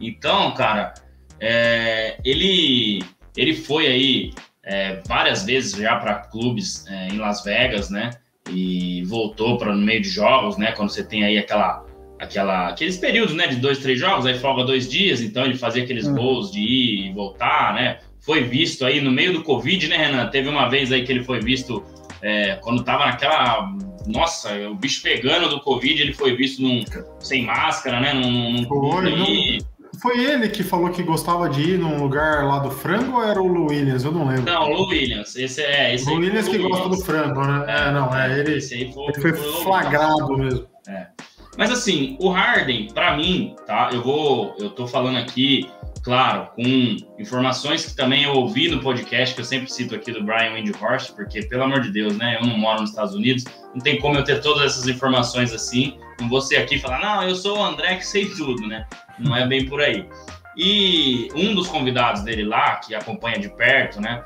[0.00, 0.92] Então, cara,
[1.38, 3.04] é, ele,
[3.36, 8.10] ele foi aí é, várias vezes já para clubes é, em Las Vegas, né?
[8.50, 10.72] E voltou para no meio de jogos, né?
[10.72, 11.84] Quando você tem aí aquela,
[12.18, 13.46] aquela, aqueles períodos, né?
[13.46, 16.14] De dois, três jogos, aí folga dois dias, então ele fazia aqueles uhum.
[16.14, 17.98] gols de ir e voltar, né?
[18.20, 20.26] Foi visto aí no meio do Covid, né, Renan?
[20.28, 21.84] Teve uma vez aí que ele foi visto
[22.22, 23.68] é, quando tava naquela.
[24.06, 26.84] Nossa, o bicho pegando do Covid, ele foi visto num,
[27.20, 28.12] sem máscara, né?
[28.12, 29.58] Num, num não,
[30.00, 33.40] foi ele que falou que gostava de ir num lugar lá do frango ou era
[33.40, 34.04] o Lu Williams?
[34.04, 34.50] Eu não lembro.
[34.50, 35.36] Não, o Lu Williams.
[35.36, 35.94] Esse é.
[35.94, 37.64] Esse Lu Williams que gosta do frango, né?
[37.68, 40.66] É, é não, é, ele, esse aí foi, ele foi, foi flagrado mesmo.
[40.88, 41.08] É.
[41.56, 43.90] Mas assim, o Harden, para mim, tá?
[43.92, 44.56] Eu vou.
[44.58, 45.68] Eu tô falando aqui
[46.02, 50.22] claro, com informações que também eu ouvi no podcast, que eu sempre cito aqui do
[50.22, 53.80] Brian Windhorst, porque, pelo amor de Deus, né, eu não moro nos Estados Unidos, não
[53.80, 57.58] tem como eu ter todas essas informações assim, não ser aqui falar, não, eu sou
[57.58, 58.86] o André que sei tudo, né?
[59.18, 60.08] Não é bem por aí.
[60.56, 64.22] E um dos convidados dele lá, que acompanha de perto, né,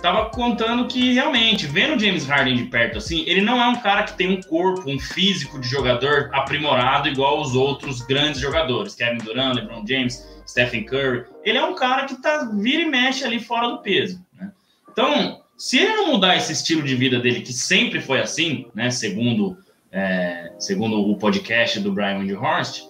[0.00, 3.76] tava contando que realmente, vendo o James Harden de perto assim, ele não é um
[3.76, 8.94] cara que tem um corpo, um físico de jogador aprimorado igual os outros grandes jogadores,
[8.94, 11.24] Kevin Durant, LeBron James, Stephen Curry.
[11.44, 14.50] Ele é um cara que tá vira e mexe ali fora do peso, né?
[14.90, 18.90] Então, se ele não mudar esse estilo de vida dele, que sempre foi assim, né,
[18.90, 19.58] segundo,
[19.92, 22.88] é, segundo o podcast do Brian Windhorst,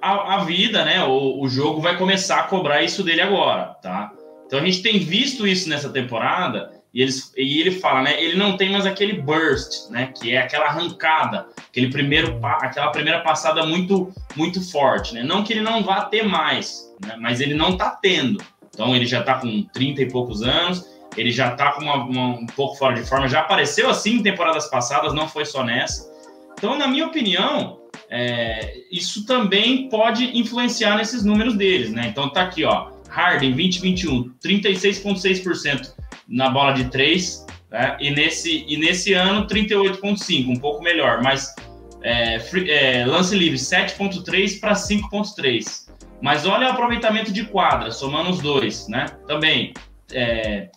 [0.00, 4.12] a, a vida, né, o, o jogo vai começar a cobrar isso dele agora, tá?
[4.52, 8.22] Então a gente tem visto isso nessa temporada e, eles, e ele fala, né?
[8.22, 10.12] Ele não tem mais aquele burst, né?
[10.14, 15.22] Que é aquela arrancada, aquele primeiro, aquela primeira passada muito, muito forte, né?
[15.22, 17.16] Não que ele não vá ter mais, né?
[17.18, 18.44] Mas ele não tá tendo.
[18.68, 20.86] Então ele já tá com 30 e poucos anos,
[21.16, 24.22] ele já tá com uma, uma, um pouco fora de forma, já apareceu assim em
[24.22, 26.12] temporadas passadas, não foi só nessa.
[26.58, 32.08] Então, na minha opinião, é, isso também pode influenciar nesses números deles, né?
[32.08, 32.91] Então tá aqui, ó.
[33.12, 35.92] Harden 2021, 36,6%
[36.26, 37.96] na bola de 3, né?
[38.00, 41.54] e, nesse, e nesse ano 38,5%, um pouco melhor, mas
[42.02, 45.92] é, free, é, lance livre 7,3 para 5,3.
[46.22, 49.06] Mas olha o aproveitamento de quadra, somando os dois, né?
[49.26, 49.74] Também
[50.12, 50.70] é,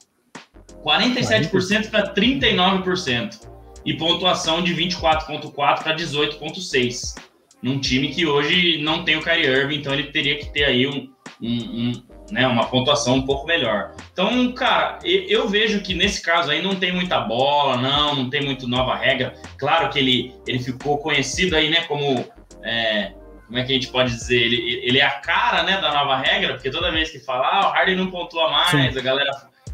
[0.84, 3.56] 47% para 39%.
[3.86, 7.22] E pontuação de 24,4 para 18,6.
[7.62, 10.88] Num time que hoje não tem o Kyrie Irving, então ele teria que ter aí
[10.88, 11.08] um,
[11.40, 13.94] um, um né, uma pontuação um pouco melhor.
[14.12, 18.44] Então, cara, eu vejo que nesse caso aí não tem muita bola, não, não tem
[18.44, 19.34] muito nova regra.
[19.58, 22.26] Claro que ele, ele ficou conhecido aí, né, como
[22.64, 23.14] é,
[23.46, 24.42] como é que a gente pode dizer?
[24.42, 27.70] Ele, ele é a cara, né, da nova regra, porque toda vez que fala, ah,
[27.70, 29.00] o Harden não pontua mais, Sim.
[29.00, 29.32] a galera,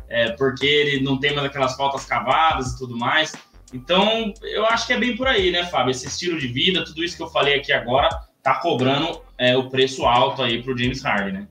[0.09, 3.33] é, porque ele não tem mais aquelas faltas cavadas e tudo mais.
[3.73, 5.91] Então, eu acho que é bem por aí, né, Fábio?
[5.91, 8.09] Esse estilo de vida, tudo isso que eu falei aqui agora,
[8.43, 11.47] tá cobrando é, o preço alto aí pro James Harden, né?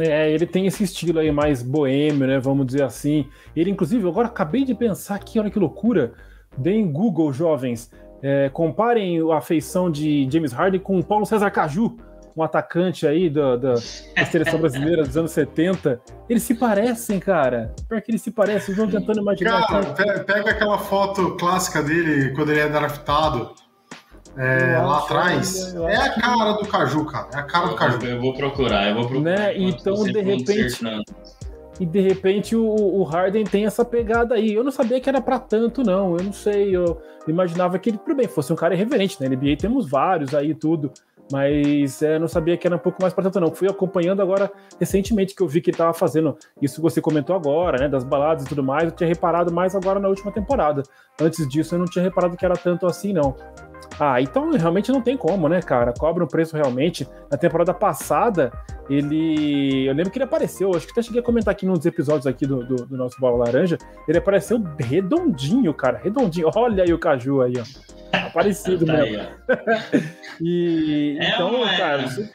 [0.00, 2.38] É, ele tem esse estilo aí mais boêmio, né?
[2.38, 3.26] Vamos dizer assim.
[3.54, 6.12] Ele, inclusive, agora acabei de pensar aqui, olha que loucura.
[6.56, 7.90] Deem Google, jovens.
[8.22, 11.96] É, comparem a feição de James Harden com Paulo César Caju,
[12.34, 13.74] um atacante aí da, da,
[14.16, 16.00] da seleção brasileira dos anos 70.
[16.28, 17.74] Eles se parecem, cara.
[17.88, 18.74] Pior que eles se parecem.
[18.74, 19.66] Vão tentando imaginar.
[19.66, 23.54] Cara, pega aquela foto clássica dele quando ele é draftado
[24.36, 27.28] é, lá atrás, é a cara do Caju, cara.
[27.32, 28.06] É a cara do Caju.
[28.06, 29.38] Eu vou procurar, eu vou procurar.
[29.38, 29.58] Né?
[29.58, 30.82] Então, de repente.
[31.78, 34.54] E de repente o, o, Harden tem essa pegada aí.
[34.54, 36.16] Eu não sabia que era para tanto, não.
[36.16, 36.74] Eu não sei.
[36.74, 39.20] Eu imaginava que ele, tudo bem, fosse um cara irreverente.
[39.20, 39.36] Na né?
[39.36, 40.90] NBA temos vários aí tudo.
[41.30, 43.54] Mas é, não sabia que era um pouco mais para tanto, não.
[43.54, 47.34] Fui acompanhando agora recentemente que eu vi que ele tava fazendo isso que você comentou
[47.34, 47.88] agora, né?
[47.88, 48.84] Das baladas e tudo mais.
[48.84, 50.82] Eu tinha reparado mais agora na última temporada.
[51.20, 53.34] Antes disso, eu não tinha reparado que era tanto assim, não.
[53.98, 55.92] Ah, então realmente não tem como, né, cara?
[55.92, 57.08] Cobra um preço realmente.
[57.30, 58.52] Na temporada passada,
[58.90, 59.86] ele.
[59.86, 62.26] Eu lembro que ele apareceu, acho que até cheguei a comentar aqui num dos episódios
[62.26, 63.78] aqui do, do, do nosso Bola Laranja.
[64.06, 65.98] Ele apareceu redondinho, cara.
[65.98, 66.50] Redondinho.
[66.54, 67.96] Olha aí o Caju aí, ó.
[68.12, 69.22] Aparecido tá mesmo.
[70.40, 71.76] e é então, é.
[71.76, 72.30] cara, você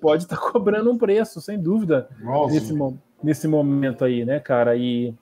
[0.00, 2.08] pode estar tá cobrando um preço, sem dúvida,
[2.48, 2.74] nesse,
[3.22, 4.76] nesse momento aí, né, cara?
[4.76, 5.14] E,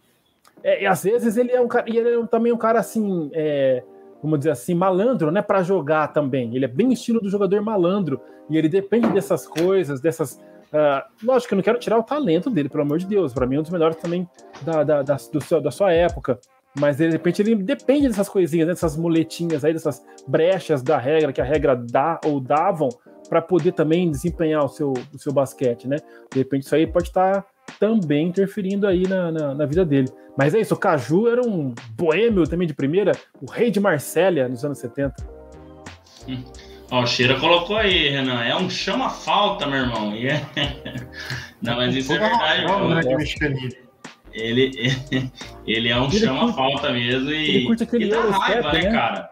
[0.62, 1.88] é, e às vezes ele é um cara.
[1.88, 3.30] E ele é também um cara assim.
[3.32, 3.82] É,
[4.26, 6.54] vamos dizer assim, malandro, né, para jogar também.
[6.54, 10.34] Ele é bem estilo do jogador malandro e ele depende dessas coisas, dessas.
[10.66, 13.32] Uh, lógico que eu não quero tirar o talento dele, pelo amor de Deus.
[13.32, 14.28] Para mim é um dos melhores também
[14.62, 16.38] da, da, da, do seu, da sua época.
[16.78, 21.32] Mas de repente ele depende dessas coisinhas, né, dessas muletinhas aí, dessas brechas da regra
[21.32, 22.88] que a regra dá ou davam
[23.28, 25.96] para poder também desempenhar o seu, o seu basquete, né?
[26.30, 30.08] De repente isso aí pode estar tá também interferindo aí na, na, na, vida dele.
[30.36, 34.48] Mas é isso, o Caju era um boêmio também de primeira, o rei de Marsella
[34.48, 35.14] nos anos 70.
[36.28, 36.42] Hum.
[36.90, 38.44] Ó, o Cheira colocou aí, Renan.
[38.44, 40.14] É um chama-falta, meu irmão.
[40.14, 40.40] É...
[41.60, 42.64] Não, mas isso é verdade.
[42.64, 43.70] Né,
[44.32, 44.70] ele,
[45.10, 45.32] ele,
[45.66, 49.30] ele é um chama-falta mesmo e, ele curte aquele e dá raiva, né, né, cara?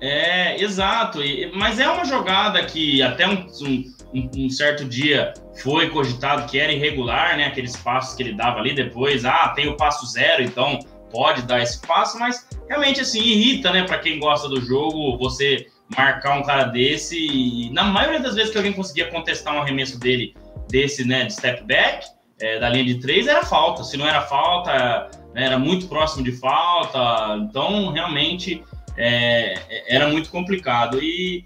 [0.00, 1.22] É, exato.
[1.22, 6.58] E, mas é uma jogada que até um, um, um, certo dia foi cogitado que
[6.58, 7.46] era irregular, né?
[7.46, 9.24] Aqueles passos que ele dava ali depois.
[9.24, 10.78] Ah, tem o passo zero, então
[11.10, 13.84] pode dar esse passo, mas realmente assim irrita, né?
[13.84, 17.16] Para quem gosta do jogo, você marcar um cara desse.
[17.16, 20.34] E na maioria das vezes que alguém conseguia contestar um arremesso dele,
[20.68, 22.06] desse, né, de step back,
[22.40, 23.84] é, da linha de três, era falta.
[23.84, 27.36] Se não era falta, né, era muito próximo de falta.
[27.48, 28.62] Então, realmente,
[28.96, 29.54] é,
[29.86, 31.02] era muito complicado.
[31.02, 31.44] E,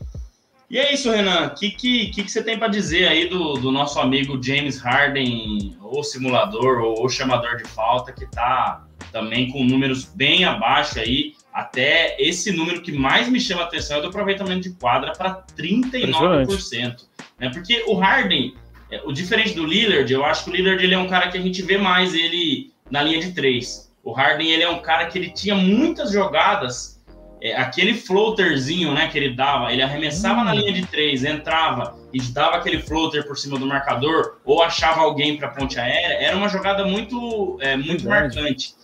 [0.69, 1.47] e é isso, Renan.
[1.47, 5.77] O que, que, que, você tem para dizer aí do, do nosso amigo James Harden,
[5.81, 11.35] ou simulador, ou, ou chamador de falta, que está também com números bem abaixo aí
[11.57, 15.43] até esse número que mais me chama a atenção é do aproveitamento de quadra para
[15.57, 17.07] 39%.
[17.41, 17.49] Né?
[17.49, 18.55] Porque o Harden,
[18.91, 21.39] é, o diferente do Lillard, eu acho que o Lillard ele é um cara que
[21.39, 23.91] a gente vê mais ele na linha de três.
[24.05, 26.96] O Harden ele é um cara que ele tinha muitas jogadas,
[27.41, 30.45] é, aquele floaterzinho né, que ele dava, ele arremessava hum.
[30.45, 35.01] na linha de três, entrava e dava aquele floater por cima do marcador ou achava
[35.01, 38.75] alguém para ponte aérea, era uma jogada muito, é, muito marcante.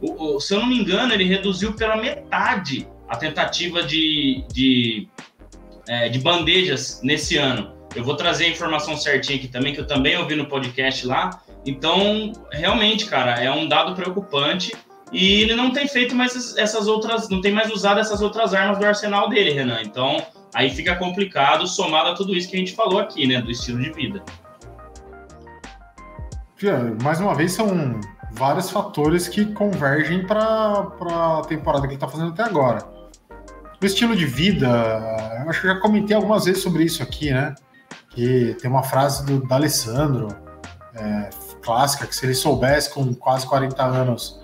[0.00, 5.08] O, o, se eu não me engano, ele reduziu pela metade a tentativa de, de,
[5.88, 7.72] é, de bandejas nesse ano.
[7.94, 11.42] Eu vou trazer a informação certinha aqui também, que eu também ouvi no podcast lá.
[11.64, 14.72] Então, realmente, cara, é um dado preocupante.
[15.10, 18.78] E ele não tem feito mais essas outras, não tem mais usado essas outras armas
[18.78, 19.80] do arsenal dele, Renan.
[19.82, 20.22] Então,
[20.54, 23.80] aí fica complicado, somado a tudo isso que a gente falou aqui, né, do estilo
[23.80, 24.22] de vida.
[27.02, 28.00] Mais uma vez, são
[28.32, 32.84] vários fatores que convergem para a temporada que ele está fazendo até agora.
[33.80, 34.68] O estilo de vida,
[35.48, 37.54] acho que eu já comentei algumas vezes sobre isso aqui, né?
[38.10, 40.28] Que tem uma frase do D'Alessandro,
[40.94, 41.30] é,
[41.62, 44.37] clássica, que se ele soubesse com quase 40 anos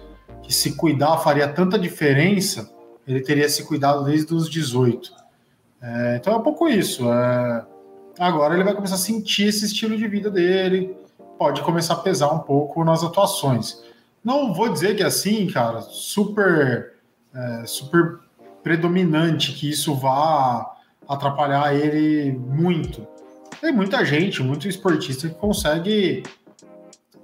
[0.44, 2.70] que se cuidar faria tanta diferença,
[3.06, 5.12] ele teria se cuidado desde os 18.
[5.82, 7.10] É, então é um pouco isso.
[7.10, 7.66] É,
[8.18, 10.96] agora ele vai começar a sentir esse estilo de vida dele,
[11.38, 13.82] pode começar a pesar um pouco nas atuações.
[14.22, 16.94] Não vou dizer que é assim, cara, super,
[17.34, 18.20] é, super
[18.62, 20.74] predominante que isso vá
[21.06, 23.06] atrapalhar ele muito.
[23.60, 26.22] Tem muita gente, muito esportista que consegue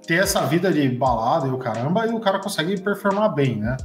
[0.05, 3.77] ter essa vida de balada e o caramba, e o cara consegue performar bem, né?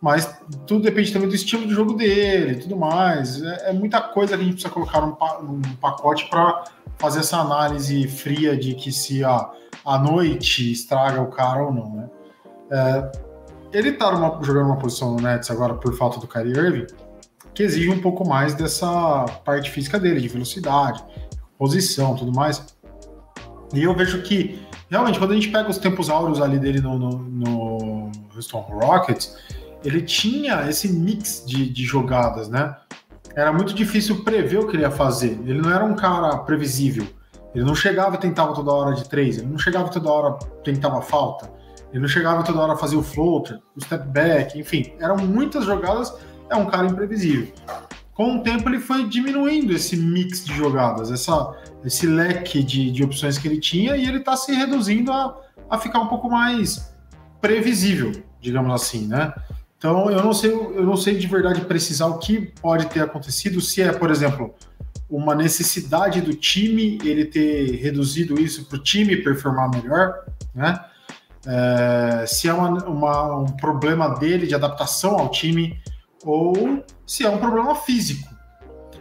[0.00, 3.40] Mas tudo depende também do estilo de jogo dele tudo mais.
[3.40, 6.64] É, é muita coisa que a gente precisa colocar num, num pacote para
[6.98, 9.50] fazer essa análise fria de que se a,
[9.84, 12.10] a noite estraga o cara ou não, né?
[12.70, 13.12] É,
[13.72, 16.86] ele tá numa, jogando uma posição no Nets agora por falta do Kyrie Irving,
[17.54, 21.02] que exige um pouco mais dessa parte física dele, de velocidade,
[21.58, 22.64] posição, tudo mais.
[23.72, 24.60] E eu vejo que,
[24.92, 29.36] realmente, quando a gente pega os tempos áureos ali dele no, no, no Houston Rockets,
[29.82, 32.76] ele tinha esse mix de, de jogadas, né?
[33.34, 35.40] Era muito difícil prever o que ele ia fazer.
[35.46, 37.06] Ele não era um cara previsível.
[37.54, 41.00] Ele não chegava e tentava toda hora de três, ele não chegava toda hora tentava
[41.00, 41.50] falta.
[41.90, 45.64] Ele não chegava toda hora a fazer o floater, o step back, enfim, eram muitas
[45.64, 46.14] jogadas.
[46.50, 47.52] É um cara imprevisível.
[48.14, 53.02] Com o tempo, ele foi diminuindo esse mix de jogadas, essa, esse leque de, de
[53.02, 56.94] opções que ele tinha, e ele está se reduzindo a, a ficar um pouco mais
[57.40, 59.32] previsível, digamos assim, né?
[59.78, 63.60] Então, eu não sei, eu não sei de verdade precisar o que pode ter acontecido,
[63.60, 64.54] se é, por exemplo,
[65.10, 70.84] uma necessidade do time ele ter reduzido isso para o time performar melhor, né?
[71.46, 75.80] é, se é uma, uma, um problema dele de adaptação ao time
[76.24, 78.26] ou se é um problema físico.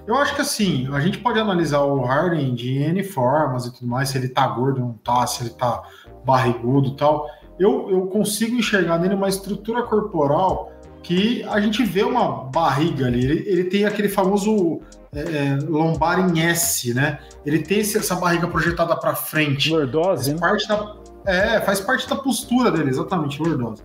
[0.06, 3.88] Eu acho que assim, a gente pode analisar o Harden de N formas e tudo
[3.88, 5.82] mais, se ele tá gordo ou não tá, se ele tá
[6.26, 7.30] barrigudo e tal.
[7.58, 13.24] Eu, eu consigo enxergar nele uma estrutura corporal que a gente vê uma barriga ali.
[13.24, 14.82] Ele, ele tem aquele famoso
[15.14, 17.18] é, é lombar em S, né?
[17.46, 19.70] Ele tem essa barriga projetada para frente.
[19.70, 20.40] Lordose, né?
[20.40, 23.82] parte da, é, faz parte da postura dele, exatamente, lordose.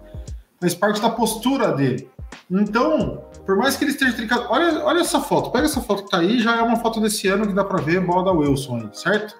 [0.60, 2.08] Faz parte da postura dele.
[2.50, 4.46] Então, por mais que ele esteja trincado.
[4.48, 7.28] Olha, olha essa foto, pega essa foto que tá aí, já é uma foto desse
[7.28, 9.36] ano que dá pra ver a bola da Wilson aí, certo?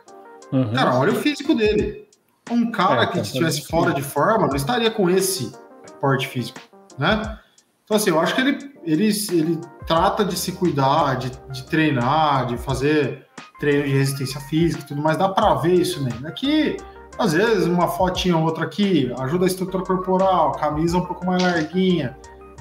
[0.53, 0.73] Uhum.
[0.73, 2.07] Cara, olha o físico dele.
[2.51, 5.53] Um cara é, que estivesse fora de forma não estaria com esse
[6.01, 6.61] porte físico,
[6.97, 7.39] né?
[7.85, 12.47] Então, assim, eu acho que ele, ele, ele trata de se cuidar, de, de treinar,
[12.47, 13.27] de fazer
[13.59, 15.17] treino de resistência física e tudo mais.
[15.17, 16.27] Dá pra ver isso nele.
[16.27, 16.73] Aqui.
[16.73, 16.77] Né?
[17.19, 21.43] Às vezes, uma fotinha ou outra aqui ajuda a estrutura corporal, camisa um pouco mais
[21.43, 22.17] larguinha,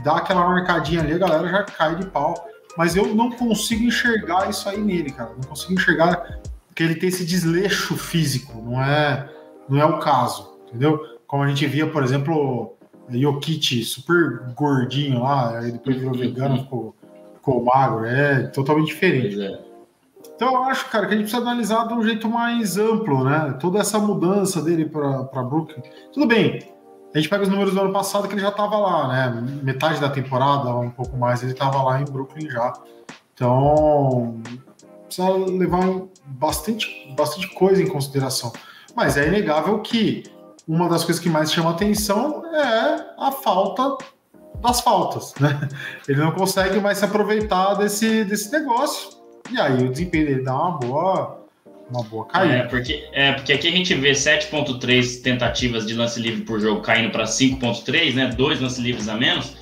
[0.06, 2.48] dá aquela marcadinha ali, a galera já cai de pau.
[2.78, 5.32] Mas eu não consigo enxergar isso aí nele, cara.
[5.32, 6.42] Não consigo enxergar
[6.76, 8.62] que ele tem esse desleixo físico.
[8.62, 9.30] Não é,
[9.68, 11.00] não é o caso, entendeu?
[11.26, 12.76] Como a gente via, por exemplo,
[13.10, 16.96] Jokic super gordinho lá, aí depois virou vegano, ficou,
[17.36, 18.06] ficou magro.
[18.06, 19.42] É totalmente diferente.
[19.42, 19.60] É.
[20.36, 23.58] Então eu acho, cara, que a gente precisa analisar de um jeito mais amplo, né?
[23.60, 25.82] Toda essa mudança dele para Brooklyn.
[26.12, 26.60] Tudo bem,
[27.16, 29.42] a gente pega os números do ano passado que ele já estava lá, né?
[29.64, 32.74] Metade da temporada, um pouco mais, ele estava lá em Brooklyn já.
[33.34, 34.42] Então,
[35.06, 38.52] precisa levar bastante, bastante coisa em consideração.
[38.94, 40.24] Mas é inegável que
[40.68, 43.98] uma das coisas que mais chama atenção é a falta
[44.62, 45.70] das faltas, né?
[46.10, 49.12] Ele não consegue mais se aproveitar desse, desse negócio.
[49.50, 51.45] E aí o desempenho dele dá uma boa
[51.90, 52.54] uma boa caída.
[52.54, 56.82] É porque, é, porque aqui a gente vê 7.3 tentativas de lance livre por jogo
[56.82, 58.28] caindo para 5.3, né?
[58.36, 59.56] Dois lance livres a menos.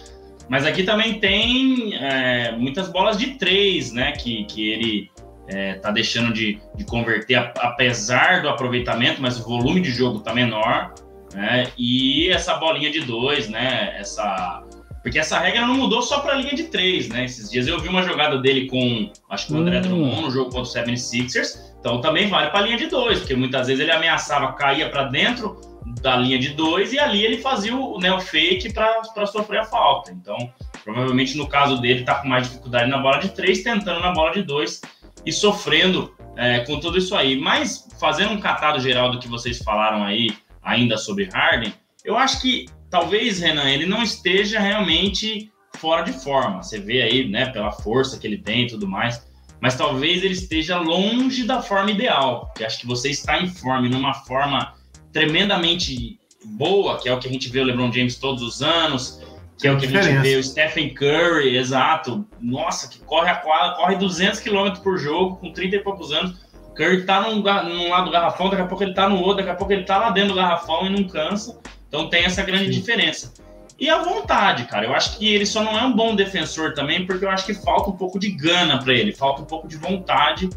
[0.49, 4.11] Mas aqui também tem é, muitas bolas de três, né?
[4.13, 5.11] Que, que ele
[5.47, 10.33] é, tá deixando de, de converter, apesar do aproveitamento, mas o volume de jogo tá
[10.33, 10.93] menor.
[11.33, 11.67] Né?
[11.77, 13.95] E essa bolinha de dois, né?
[13.97, 14.63] Essa
[15.03, 17.25] porque essa regra não mudou só para a linha de três, né?
[17.25, 19.81] Esses dias eu vi uma jogada dele com, acho que o André hum.
[19.81, 21.59] Drummond no jogo contra o 76ers.
[21.77, 25.03] Então também vale para a linha de dois, porque muitas vezes ele ameaçava, caía para
[25.03, 25.59] dentro
[26.01, 29.65] da linha de dois e ali ele fazia o, né, o fake para sofrer a
[29.65, 30.09] falta.
[30.09, 30.37] Então,
[30.85, 34.31] provavelmente no caso dele, tá com mais dificuldade na bola de três, tentando na bola
[34.31, 34.79] de dois
[35.25, 37.37] e sofrendo é, com tudo isso aí.
[37.37, 40.29] Mas fazendo um catado geral do que vocês falaram aí,
[40.61, 41.73] ainda sobre Harden,
[42.05, 46.61] eu acho que talvez, Renan, ele não esteja realmente fora de forma.
[46.61, 49.25] Você vê aí, né, pela força que ele tem e tudo mais.
[49.59, 52.45] Mas talvez ele esteja longe da forma ideal.
[52.45, 54.75] Porque acho que você está em forma, numa forma
[55.11, 59.19] tremendamente boa, que é o que a gente vê o LeBron James todos os anos,
[59.57, 62.23] que é o que a gente vê o Stephen Curry, exato.
[62.39, 66.37] Nossa, que corre a quadra, corre 200 km por jogo com 30 e poucos anos.
[66.75, 69.49] Curry tá num, num lado do garrafão, daqui a pouco ele tá no outro, daqui
[69.49, 71.59] a pouco ele tá lá dentro do garrafão e não cansa.
[71.93, 72.71] Então tem essa grande Sim.
[72.71, 73.31] diferença.
[73.79, 74.87] E a vontade, cara.
[74.87, 77.53] Eu acho que ele só não é um bom defensor também, porque eu acho que
[77.53, 80.49] falta um pouco de gana para ele, falta um pouco de vontade,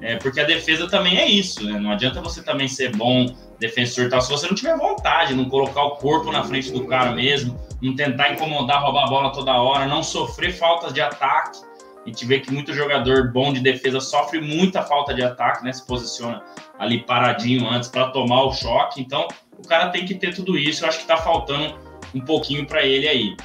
[0.00, 1.80] é, porque a defesa também é isso, né?
[1.80, 3.26] Não adianta você também ser bom
[3.58, 7.10] defensor tal, se você não tiver vontade, não colocar o corpo na frente do cara
[7.10, 11.58] mesmo, não tentar incomodar, roubar a bola toda hora, não sofrer faltas de ataque.
[12.04, 15.72] A gente vê que muito jogador bom de defesa sofre muita falta de ataque, né?
[15.72, 16.42] Se posiciona
[16.78, 19.00] ali paradinho antes para tomar o choque.
[19.00, 19.26] Então,
[19.56, 20.84] o cara tem que ter tudo isso.
[20.84, 21.78] Eu acho que está faltando
[22.14, 23.36] um pouquinho para ele aí.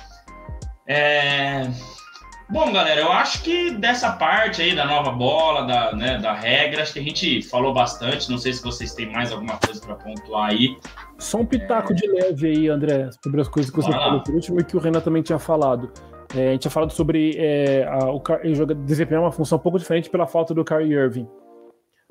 [0.85, 1.69] É...
[2.49, 6.81] Bom, galera, eu acho que dessa parte aí da nova bola, da, né, da regra,
[6.81, 8.29] acho que a gente falou bastante.
[8.29, 10.75] Não sei se vocês têm mais alguma coisa para pontuar aí.
[11.19, 11.95] Só um pitaco é...
[11.95, 14.79] de leve aí, André, sobre as coisas que você falou por último e que o
[14.79, 15.91] Renan também tinha falado.
[16.35, 18.21] É, a gente tinha falado sobre é, a, o,
[18.53, 21.27] joga, desempenhar uma função um pouco diferente pela falta do Kyrie Irving.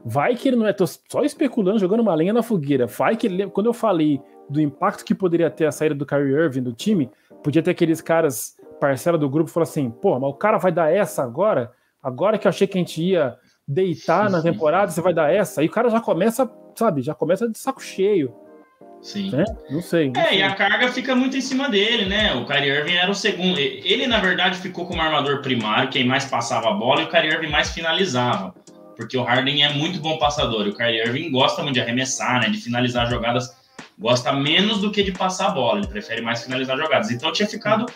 [0.05, 0.73] Vai que ele não é.
[0.73, 2.87] Tô só especulando, jogando uma lenha na fogueira.
[2.87, 3.49] Vai que ele.
[3.49, 7.11] Quando eu falei do impacto que poderia ter a saída do Kyrie Irving do time,
[7.43, 10.93] podia ter aqueles caras, parcela do grupo, falar assim: pô, mas o cara vai dar
[10.93, 11.73] essa agora?
[12.03, 15.61] Agora que eu achei que a gente ia deitar na temporada, você vai dar essa?
[15.61, 18.33] Aí o cara já começa, sabe, já começa de saco cheio.
[19.01, 19.31] Sim.
[19.31, 19.45] Né?
[19.71, 20.11] Não sei.
[20.11, 20.39] Não é, sei.
[20.39, 22.35] e a carga fica muito em cima dele, né?
[22.35, 23.59] O Kyrie Irving era o segundo.
[23.59, 27.33] Ele, na verdade, ficou como armador primário, quem mais passava a bola, e o Kyrie
[27.33, 28.55] Irving mais finalizava
[28.99, 32.41] porque o Harden é muito bom passador e o Kyrie Irving gosta muito de arremessar,
[32.41, 33.57] né, de finalizar jogadas,
[33.97, 37.09] gosta menos do que de passar a bola, ele prefere mais finalizar jogadas.
[37.13, 37.87] Então tinha ficado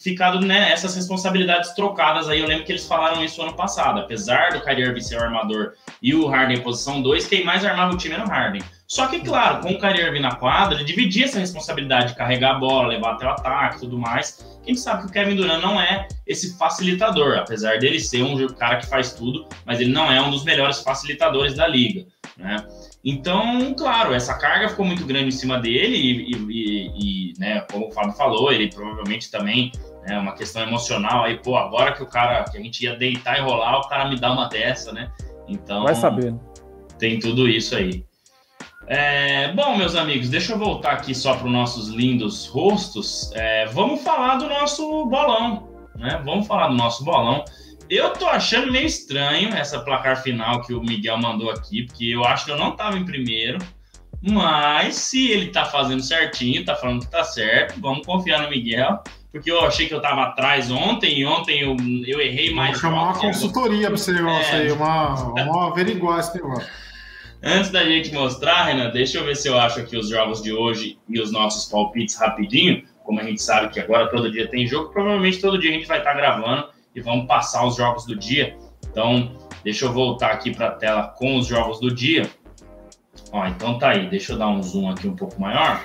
[0.00, 2.40] ficado né, essas responsabilidades trocadas aí.
[2.40, 4.00] Eu lembro que eles falaram isso ano passado.
[4.00, 7.62] Apesar do Kyrie Irving ser o armador e o Harden em posição 2, quem mais
[7.62, 8.62] armava o time era o Harden.
[8.88, 12.52] Só que, claro, com o Kyrie Irving na quadra, ele dividia essa responsabilidade de carregar
[12.52, 14.58] a bola, levar até o ataque e tudo mais.
[14.62, 18.46] A gente sabe que o Kevin Durant não é esse facilitador, apesar dele ser um
[18.48, 22.06] cara que faz tudo, mas ele não é um dos melhores facilitadores da liga,
[22.36, 22.64] né?
[23.04, 27.86] Então, claro, essa carga ficou muito grande em cima dele e, e, e né, como
[27.86, 29.70] o Fábio falou, ele provavelmente também
[30.04, 32.96] é né, uma questão emocional aí, pô, agora que o cara, que a gente ia
[32.96, 35.10] deitar e rolar, o cara me dá uma dessa, né?
[35.48, 36.34] Então, vai saber.
[36.98, 38.04] Tem tudo isso aí.
[38.88, 43.32] É, bom, meus amigos, deixa eu voltar aqui só para os nossos lindos rostos.
[43.34, 46.20] É, vamos falar do nosso bolão, né?
[46.24, 47.44] Vamos falar do nosso bolão.
[47.90, 52.24] Eu tô achando meio estranho essa placar final que o Miguel mandou aqui, porque eu
[52.24, 53.58] acho que eu não estava em primeiro.
[54.22, 59.02] Mas se ele tá fazendo certinho, tá falando que tá certo, vamos confiar no Miguel.
[59.30, 61.76] Porque eu achei que eu tava atrás ontem, e ontem eu,
[62.06, 62.72] eu errei mais.
[62.72, 64.60] Vou chamar uma consultoria para esse negócio é...
[64.60, 66.66] aí, uma, vamos averiguar esse negócio.
[67.42, 70.52] Antes da gente mostrar, Renan, deixa eu ver se eu acho aqui os jogos de
[70.52, 72.84] hoje e os nossos palpites rapidinho.
[73.04, 75.86] Como a gente sabe que agora todo dia tem jogo, provavelmente todo dia a gente
[75.86, 78.56] vai estar gravando e vamos passar os jogos do dia.
[78.90, 82.28] Então, deixa eu voltar aqui para a tela com os jogos do dia.
[83.30, 85.84] Ó, então tá aí, deixa eu dar um zoom aqui um pouco maior.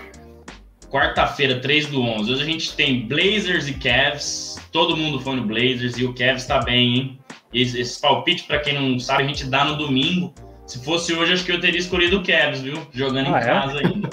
[0.90, 2.32] Quarta-feira, 3 do 11.
[2.32, 4.60] Hoje a gente tem Blazers e Cavs.
[4.72, 7.20] Todo mundo foi no Blazers e o Cavs tá bem, hein?
[7.54, 10.34] Esse, esse palpite, para quem não sabe, a gente dá no domingo.
[10.72, 12.88] Se fosse hoje, acho que eu teria escolhido o Cavs, viu?
[12.94, 13.46] Jogando ah, em é?
[13.46, 14.10] casa ainda.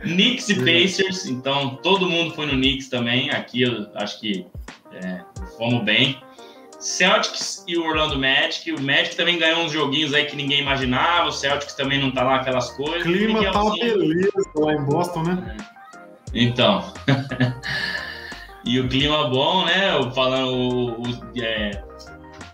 [0.00, 3.30] Knicks e Pacers, então todo mundo foi no Knicks também.
[3.30, 4.46] Aqui eu acho que
[4.92, 5.22] é,
[5.58, 6.22] fomos bem.
[6.78, 8.70] Celtics e o Orlando Magic.
[8.70, 11.26] O Magic também ganhou uns joguinhos aí que ninguém imaginava.
[11.26, 13.00] O Celtics também não tá lá aquelas coisas.
[13.00, 15.56] O clima tá uma beleza lá em Boston, né?
[16.32, 16.94] Então.
[18.64, 19.90] e o clima bom, né?
[20.14, 21.82] Falando o, o, é,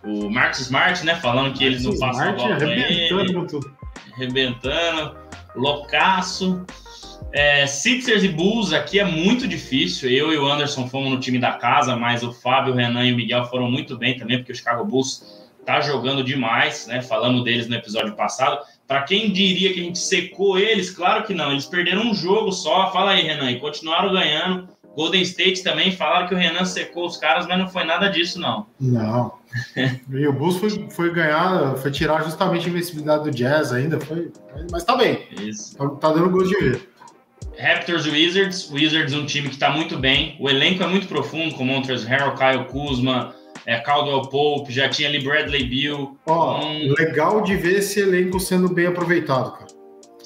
[0.05, 1.15] o Marcos Smart, né?
[1.17, 3.09] Falando que eles não passam a bola ele.
[3.49, 3.75] Tudo.
[4.15, 5.17] Arrebentando.
[5.55, 6.65] Loucaço.
[7.33, 10.11] É, Sixers e Bulls aqui é muito difícil.
[10.11, 13.13] Eu e o Anderson fomos no time da casa, mas o Fábio, o Renan e
[13.13, 17.03] o Miguel foram muito bem também, porque o Chicago Bulls tá jogando demais, né?
[17.03, 18.59] Falamos deles no episódio passado.
[18.87, 21.53] Para quem diria que a gente secou eles, claro que não.
[21.53, 22.91] Eles perderam um jogo só.
[22.91, 24.67] Fala aí, Renan, e continuaram ganhando.
[24.99, 28.41] Golden State também falaram que o Renan secou os caras, mas não foi nada disso,
[28.41, 28.67] não.
[28.81, 29.33] Não.
[30.11, 34.01] e o Bulls foi, foi ganhar, foi tirar justamente a invencibilidade do Jazz ainda.
[34.01, 34.33] Foi,
[34.73, 35.25] mas tá bem.
[35.41, 35.77] Isso.
[35.77, 36.89] Tá, tá dando gosto de ver.
[37.57, 38.69] Raptors Wizards.
[38.73, 40.37] Wizards um time que está muito bem.
[40.41, 43.37] O elenco é muito profundo, com Montrezl Harrell, Kyle Kuzma,
[43.67, 46.19] é, Caldwell Pope, já tinha ali Bradley Bill.
[46.27, 46.95] Ó, então...
[46.99, 49.67] legal de ver esse elenco sendo bem aproveitado, cara.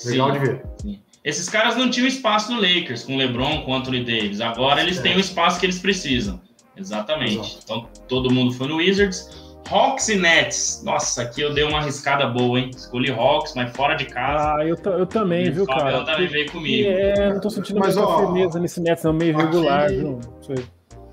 [0.06, 0.62] Legal sim, de ver.
[0.80, 1.01] Sim.
[1.24, 4.40] Esses caras não tinham espaço no Lakers, com LeBron, com Anthony Davis.
[4.40, 5.02] Agora eles é.
[5.02, 6.40] têm o espaço que eles precisam.
[6.76, 7.38] Exatamente.
[7.38, 7.58] Exato.
[7.62, 9.52] Então todo mundo foi no Wizards.
[9.70, 10.82] Hawks e Nets.
[10.84, 12.70] Nossa, aqui eu dei uma arriscada boa, hein?
[12.74, 14.56] Escolhi Hawks, mas fora de casa.
[14.56, 15.92] Ah, eu, eu também, viu, cara?
[15.92, 16.88] Eu também veio comigo.
[16.88, 20.20] É, não tô sentindo mas, muita ó, firmeza nesse Nets, não, meio regular, aqui, viu?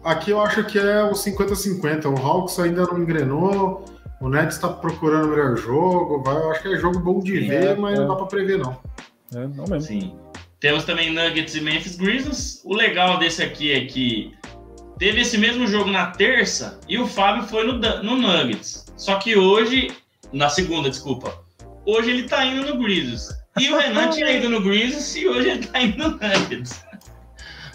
[0.04, 2.06] Aqui eu acho que é o 50-50.
[2.06, 3.86] O Hawks ainda não engrenou.
[4.20, 6.24] O Nets tá procurando o melhor jogo.
[6.24, 8.02] Vai, eu acho que é jogo bom de Sim, ver, é, mas é.
[8.02, 8.76] não dá pra prever, não.
[9.34, 9.82] É, não mesmo.
[9.82, 10.16] Sim.
[10.60, 12.62] Temos também Nuggets e Memphis Grizzlies.
[12.66, 14.34] O legal desse aqui é que
[14.98, 18.86] teve esse mesmo jogo na terça e o Fábio foi no, no Nuggets.
[18.98, 19.92] Só que hoje,
[20.34, 21.34] na segunda, desculpa,
[21.86, 23.30] hoje ele tá indo no Grizzlies.
[23.58, 26.86] E o Renan tinha ido no Grizzlies e hoje ele tá indo no Nuggets.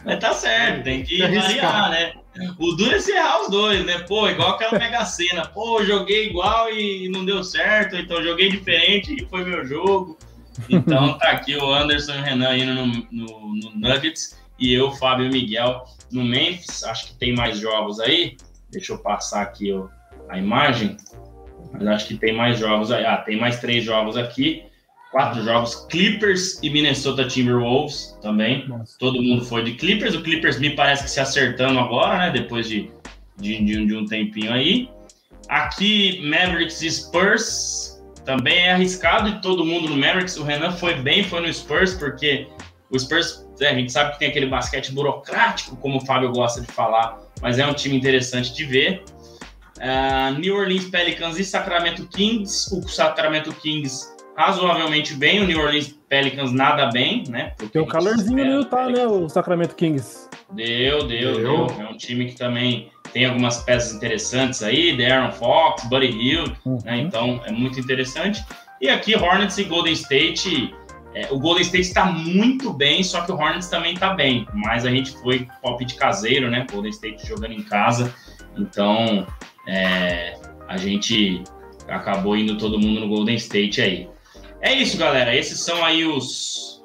[0.05, 2.13] Mas tá certo, tem que variar, né?
[2.59, 4.01] O duro é se errar os dois, né?
[4.01, 5.47] Pô, igual aquela mega cena.
[5.47, 10.19] Pô, joguei igual e não deu certo, então joguei diferente e foi meu jogo.
[10.69, 14.93] Então tá aqui o Anderson e o Renan indo no, no, no Nuggets e eu,
[14.93, 16.85] Fábio e Miguel no Memphis.
[16.85, 18.37] Acho que tem mais jogos aí.
[18.71, 19.89] Deixa eu passar aqui ó,
[20.29, 20.97] a imagem.
[21.73, 23.05] Mas acho que tem mais jogos aí.
[23.05, 24.63] Ah, tem mais três jogos aqui.
[25.11, 25.87] Quatro jogos.
[25.87, 28.67] Clippers e Minnesota Timberwolves também.
[28.69, 28.97] Nossa.
[28.99, 30.15] Todo mundo foi de Clippers.
[30.15, 32.31] O Clippers me parece que se acertando agora, né?
[32.31, 32.91] Depois de,
[33.37, 34.89] de, de, um, de um tempinho aí.
[35.49, 37.94] Aqui, Mavericks e Spurs.
[38.25, 40.37] Também é arriscado e todo mundo no Mavericks.
[40.37, 42.49] O Renan foi bem, foi no Spurs, porque
[42.91, 46.61] o Spurs, é, a gente sabe que tem aquele basquete burocrático, como o Fábio gosta
[46.61, 49.05] de falar, mas é um time interessante de ver.
[49.77, 52.75] Uh, New Orleans Pelicans e Sacramento Kings.
[52.75, 57.53] O Sacramento Kings razoavelmente bem, o New Orleans Pelicans nada bem, né?
[57.73, 59.07] Tem um calorzinho no Utah, né?
[59.07, 60.29] O Sacramento Kings.
[60.53, 61.67] Deu, deu, deu, deu.
[61.81, 66.55] É um time que também tem algumas peças interessantes aí, Darren Fox, Buddy Hill, né?
[66.65, 66.79] uhum.
[66.85, 66.99] né?
[66.99, 68.45] Então é muito interessante.
[68.81, 70.75] E aqui Hornets e Golden State
[71.15, 74.47] é, o Golden State está muito bem, só que o Hornets também está bem.
[74.53, 76.67] Mas a gente foi palpite caseiro, né?
[76.71, 78.13] Golden State jogando em casa.
[78.57, 79.27] Então
[79.67, 80.37] é,
[80.69, 81.45] a gente
[81.89, 84.09] acabou indo todo mundo no Golden State aí.
[84.61, 85.35] É isso, galera.
[85.37, 86.83] Esses são aí os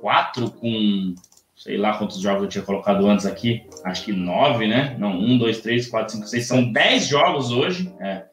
[0.00, 1.14] quatro com
[1.56, 3.66] sei lá quantos jogos eu tinha colocado antes aqui.
[3.84, 4.96] Acho que nove, né?
[4.98, 6.46] Não, um, dois, três, quatro, cinco, seis.
[6.46, 7.92] São dez jogos hoje.
[8.00, 8.24] É,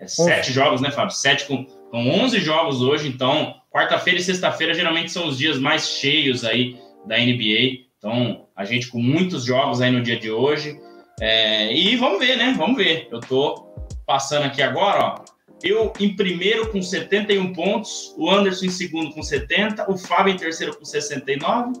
[0.00, 1.14] é sete jogos, né, Fábio?
[1.14, 3.08] Sete com, com onze jogos hoje.
[3.08, 6.76] Então Quarta-feira e sexta-feira geralmente são os dias mais cheios aí
[7.06, 7.86] da NBA.
[7.96, 10.76] Então, a gente com muitos jogos aí no dia de hoje.
[11.20, 12.52] É, e vamos ver, né?
[12.58, 13.06] Vamos ver.
[13.12, 13.68] Eu tô
[14.04, 15.24] passando aqui agora, ó.
[15.62, 20.36] Eu em primeiro com 71 pontos, o Anderson em segundo com 70, o Fábio em
[20.36, 21.74] terceiro com 69,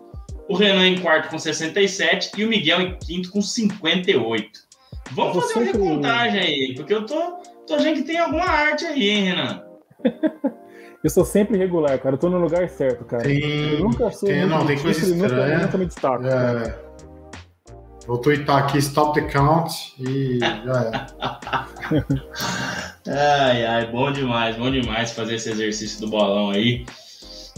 [0.50, 4.50] o Renan em quarto com 67 e o Miguel em quinto com 58.
[5.12, 7.36] Vamos fazer uma recontagem aí, porque eu tô,
[7.68, 9.62] tô achando que tem alguma arte aí, hein, Renan?
[11.02, 12.16] Eu sou sempre regular, cara.
[12.16, 13.22] Eu tô no lugar certo, cara.
[13.22, 13.40] Tem,
[13.72, 14.28] eu nunca sou.
[14.28, 15.54] Tem, não, tem coisa estranha.
[15.54, 16.26] Nunca, nunca me destaco.
[16.26, 16.78] É.
[18.06, 21.08] Vou twittar aqui stop the count e já
[21.88, 22.10] é.
[23.10, 26.84] Ai, ai, bom demais, bom demais fazer esse exercício do bolão aí,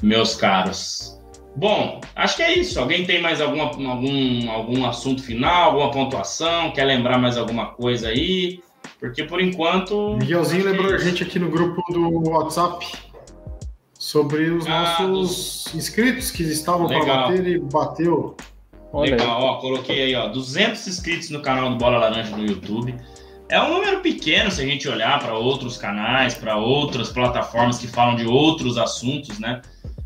[0.00, 1.20] meus caros.
[1.54, 2.80] Bom, acho que é isso.
[2.80, 6.72] Alguém tem mais alguma, algum, algum assunto final, alguma pontuação?
[6.72, 8.60] Quer lembrar mais alguma coisa aí?
[8.98, 10.16] Porque por enquanto.
[10.16, 12.86] Miguelzinho lembrou é a gente aqui no grupo do WhatsApp
[13.98, 15.74] sobre os ah, nossos dos...
[15.74, 18.36] inscritos que estavam para bater e bateu.
[18.94, 22.94] Legal, ó, coloquei aí, ó, 200 inscritos no canal do Bola Laranja no YouTube.
[23.48, 27.86] É um número pequeno se a gente olhar para outros canais, para outras plataformas que
[27.86, 29.62] falam de outros assuntos, né?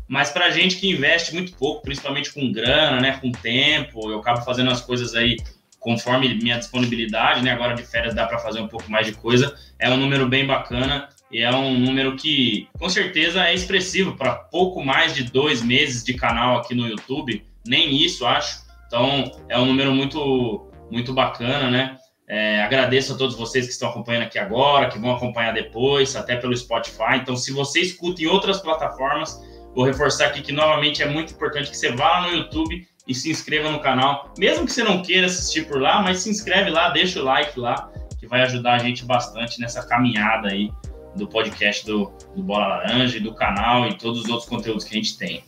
[0.07, 4.41] Mas para gente que investe muito pouco, principalmente com grana, né, com tempo, eu acabo
[4.41, 5.37] fazendo as coisas aí
[5.79, 7.51] conforme minha disponibilidade, né?
[7.51, 9.55] Agora de férias dá para fazer um pouco mais de coisa.
[9.79, 14.35] É um número bem bacana e é um número que com certeza é expressivo para
[14.35, 18.65] pouco mais de dois meses de canal aqui no YouTube, nem isso acho.
[18.87, 21.97] Então é um número muito muito bacana, né?
[22.29, 26.35] É, agradeço a todos vocês que estão acompanhando aqui agora, que vão acompanhar depois, até
[26.35, 27.15] pelo Spotify.
[27.15, 29.41] Então, se você escuta em outras plataformas,
[29.77, 33.13] vou reforçar aqui que novamente é muito importante que você vá lá no YouTube e
[33.13, 34.33] se inscreva no canal.
[34.35, 37.59] Mesmo que você não queira assistir por lá, mas se inscreve lá, deixa o like
[37.59, 37.87] lá,
[38.19, 40.71] que vai ajudar a gente bastante nessa caminhada aí
[41.15, 44.95] do podcast do, do Bola Laranja e do canal e todos os outros conteúdos que
[44.95, 45.43] a gente tem.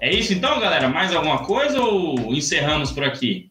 [0.00, 0.88] É isso então, galera?
[0.88, 3.50] Mais alguma coisa ou encerramos por aqui?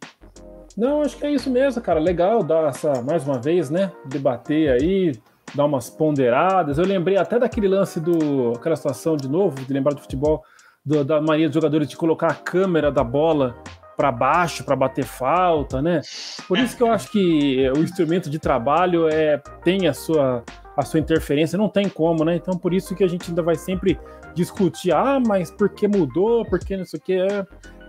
[0.75, 1.99] Não, acho que é isso mesmo, cara.
[1.99, 3.91] Legal dar essa, mais uma vez, né?
[4.07, 5.11] Debater aí,
[5.53, 6.77] dar umas ponderadas.
[6.77, 8.53] Eu lembrei até daquele lance do.
[8.55, 10.43] aquela situação de novo, de lembrar do futebol,
[10.85, 13.55] do, da mania dos jogadores de colocar a câmera da bola
[13.95, 16.01] para baixo para bater falta, né?
[16.47, 20.43] Por isso que eu acho que o instrumento de trabalho é tem a sua
[20.77, 22.35] a sua interferência, não tem como, né?
[22.35, 23.99] Então por isso que a gente ainda vai sempre
[24.33, 26.45] discutir, ah, mas por que mudou?
[26.45, 27.45] Por que não sei o que é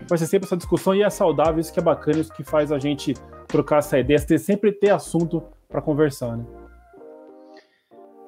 [0.09, 2.73] vai ser sempre essa discussão e é saudável, isso que é bacana, isso que faz
[2.73, 3.15] a gente
[3.47, 6.45] trocar essa ideia, ter, sempre ter assunto para conversar, né?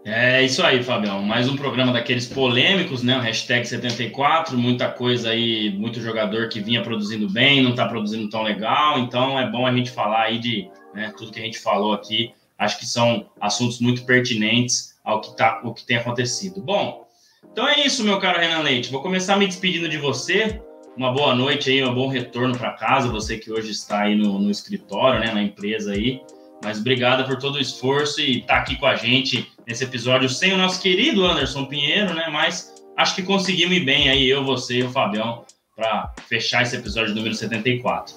[0.04, 1.22] É isso aí, Fabião.
[1.22, 3.16] Mais um programa daqueles polêmicos, né?
[3.16, 8.28] O hashtag 74, muita coisa aí, muito jogador que vinha produzindo bem, não está produzindo
[8.28, 8.98] tão legal.
[8.98, 12.34] Então é bom a gente falar aí de né, tudo que a gente falou aqui.
[12.58, 16.60] Acho que são assuntos muito pertinentes ao que, tá, o que tem acontecido.
[16.60, 17.06] Bom,
[17.52, 18.90] então é isso, meu caro Renan Leite.
[18.90, 20.60] Vou começar me despedindo de você
[20.96, 24.38] uma boa noite aí, um bom retorno para casa, você que hoje está aí no,
[24.38, 26.20] no, escritório, né, na empresa aí.
[26.62, 30.28] Mas obrigado por todo o esforço e estar tá aqui com a gente nesse episódio
[30.28, 32.28] sem o nosso querido Anderson Pinheiro, né?
[32.30, 35.44] Mas acho que conseguimos ir bem aí, eu, você e o Fabião,
[35.74, 38.14] para fechar esse episódio número 74.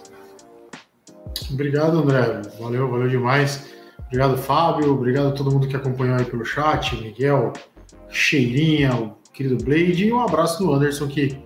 [1.51, 2.41] Obrigado, André.
[2.59, 3.73] Valeu, valeu demais.
[4.07, 4.93] Obrigado, Fábio.
[4.93, 7.53] Obrigado a todo mundo que acompanhou aí pelo chat, Miguel,
[8.09, 11.37] Cheirinha, o querido Blade, e um abraço do Anderson que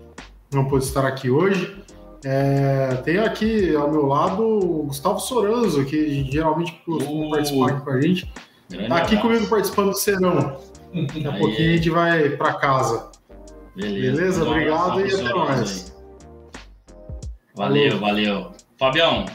[0.54, 1.78] não pôde estar aqui hoje.
[2.24, 7.82] É, tem aqui ao meu lado o Gustavo Soranzo, que geralmente costuma uh, participar aqui
[7.82, 8.34] com a gente.
[8.72, 9.22] Está aqui abraço.
[9.22, 10.60] comigo participando do Serão.
[10.94, 13.12] Daqui a pouquinho a gente vai para casa.
[13.76, 14.50] Beleza, Beleza?
[14.50, 15.96] obrigado e até mais.
[17.56, 18.52] Valeu, valeu.
[18.78, 19.26] Fabião,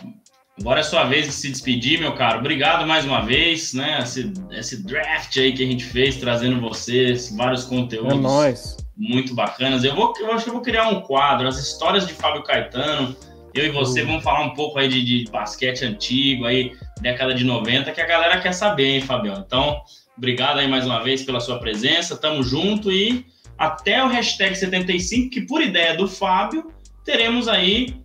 [0.59, 2.39] agora é sua vez de se despedir, meu caro.
[2.39, 4.01] Obrigado mais uma vez, né?
[4.03, 8.19] Esse, esse draft aí que a gente fez, trazendo vocês vários conteúdos.
[8.19, 9.85] É nóis muito bacanas.
[9.85, 13.17] Eu, vou, eu acho que eu vou criar um quadro, as histórias de Fábio Caetano.
[13.53, 14.09] Eu e você uhum.
[14.09, 18.07] vamos falar um pouco aí de, de, basquete antigo, aí, década de 90, que a
[18.07, 19.43] galera quer saber, hein, Fabião?
[19.47, 19.81] Então,
[20.17, 23.27] obrigado aí mais uma vez pela sua presença, tamo junto e
[23.59, 26.73] até o hashtag 75, que por ideia do Fábio,
[27.05, 27.97] teremos aí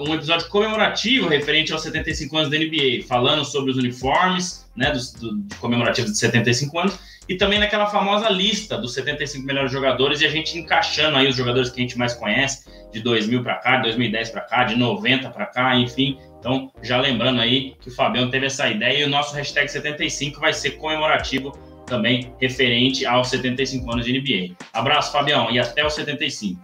[0.00, 5.42] um episódio comemorativo referente aos 75 anos da NBA, falando sobre os uniformes, né, do,
[5.42, 10.26] de comemorativos de 75 anos, e também naquela famosa lista dos 75 melhores jogadores e
[10.26, 13.76] a gente encaixando aí os jogadores que a gente mais conhece, de 2000 para cá,
[13.76, 16.18] de 2010 para cá, de 90 para cá, enfim.
[16.44, 20.38] Então, já lembrando aí que o Fabião teve essa ideia e o nosso hashtag 75
[20.38, 21.52] vai ser comemorativo
[21.86, 24.54] também referente aos 75 anos de NBA.
[24.74, 26.60] Abraço, Fabião, e até os 75.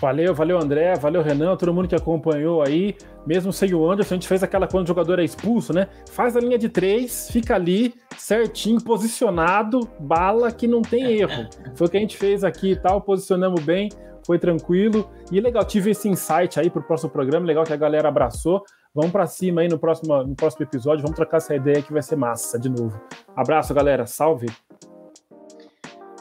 [0.00, 2.96] Valeu, valeu André, valeu Renan, todo mundo que acompanhou aí.
[3.26, 5.86] Mesmo sem o Anderson, a gente fez aquela quando o jogador é expulso, né?
[6.10, 11.46] Faz a linha de três, fica ali, certinho, posicionado, bala que não tem erro.
[11.76, 13.90] Foi o que a gente fez aqui e tal, posicionamos bem,
[14.26, 15.10] foi tranquilo.
[15.30, 18.64] E legal, tive esse insight aí pro próximo programa, legal que a galera abraçou.
[18.94, 22.00] Vamos para cima aí no próximo, no próximo episódio, vamos trocar essa ideia que vai
[22.02, 23.00] ser massa de novo.
[23.34, 24.46] Abraço, galera, salve!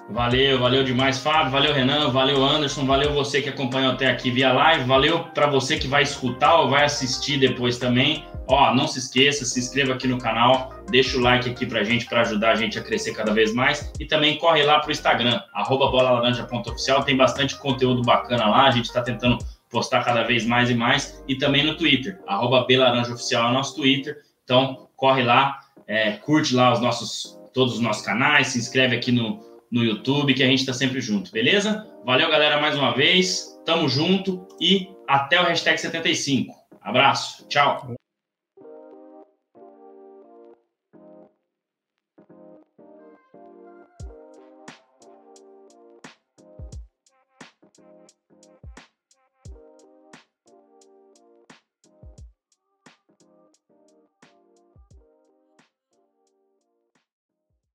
[0.09, 1.51] Valeu, valeu demais, Fábio.
[1.51, 2.09] Valeu, Renan.
[2.09, 2.85] Valeu, Anderson.
[2.85, 4.83] Valeu você que acompanhou até aqui via live.
[4.83, 8.25] Valeu para você que vai escutar ou vai assistir depois também.
[8.47, 12.05] Ó, não se esqueça, se inscreva aqui no canal, deixa o like aqui pra gente
[12.05, 15.39] para ajudar a gente a crescer cada vez mais e também corre lá pro Instagram,
[15.69, 19.37] @bolalaranja.oficial, tem bastante conteúdo bacana lá, a gente está tentando
[19.73, 22.19] postar cada vez mais e mais e também no Twitter,
[22.67, 24.21] @belaranjaoficial é o nosso Twitter.
[24.45, 29.11] Então, corre lá, é, curte lá os nossos todos os nossos canais, se inscreve aqui
[29.11, 29.39] no,
[29.71, 31.87] no YouTube, que a gente está sempre junto, beleza?
[32.05, 33.59] Valeu, galera, mais uma vez.
[33.65, 36.53] Tamo junto e até o hashtag 75.
[36.81, 37.95] Abraço, tchau.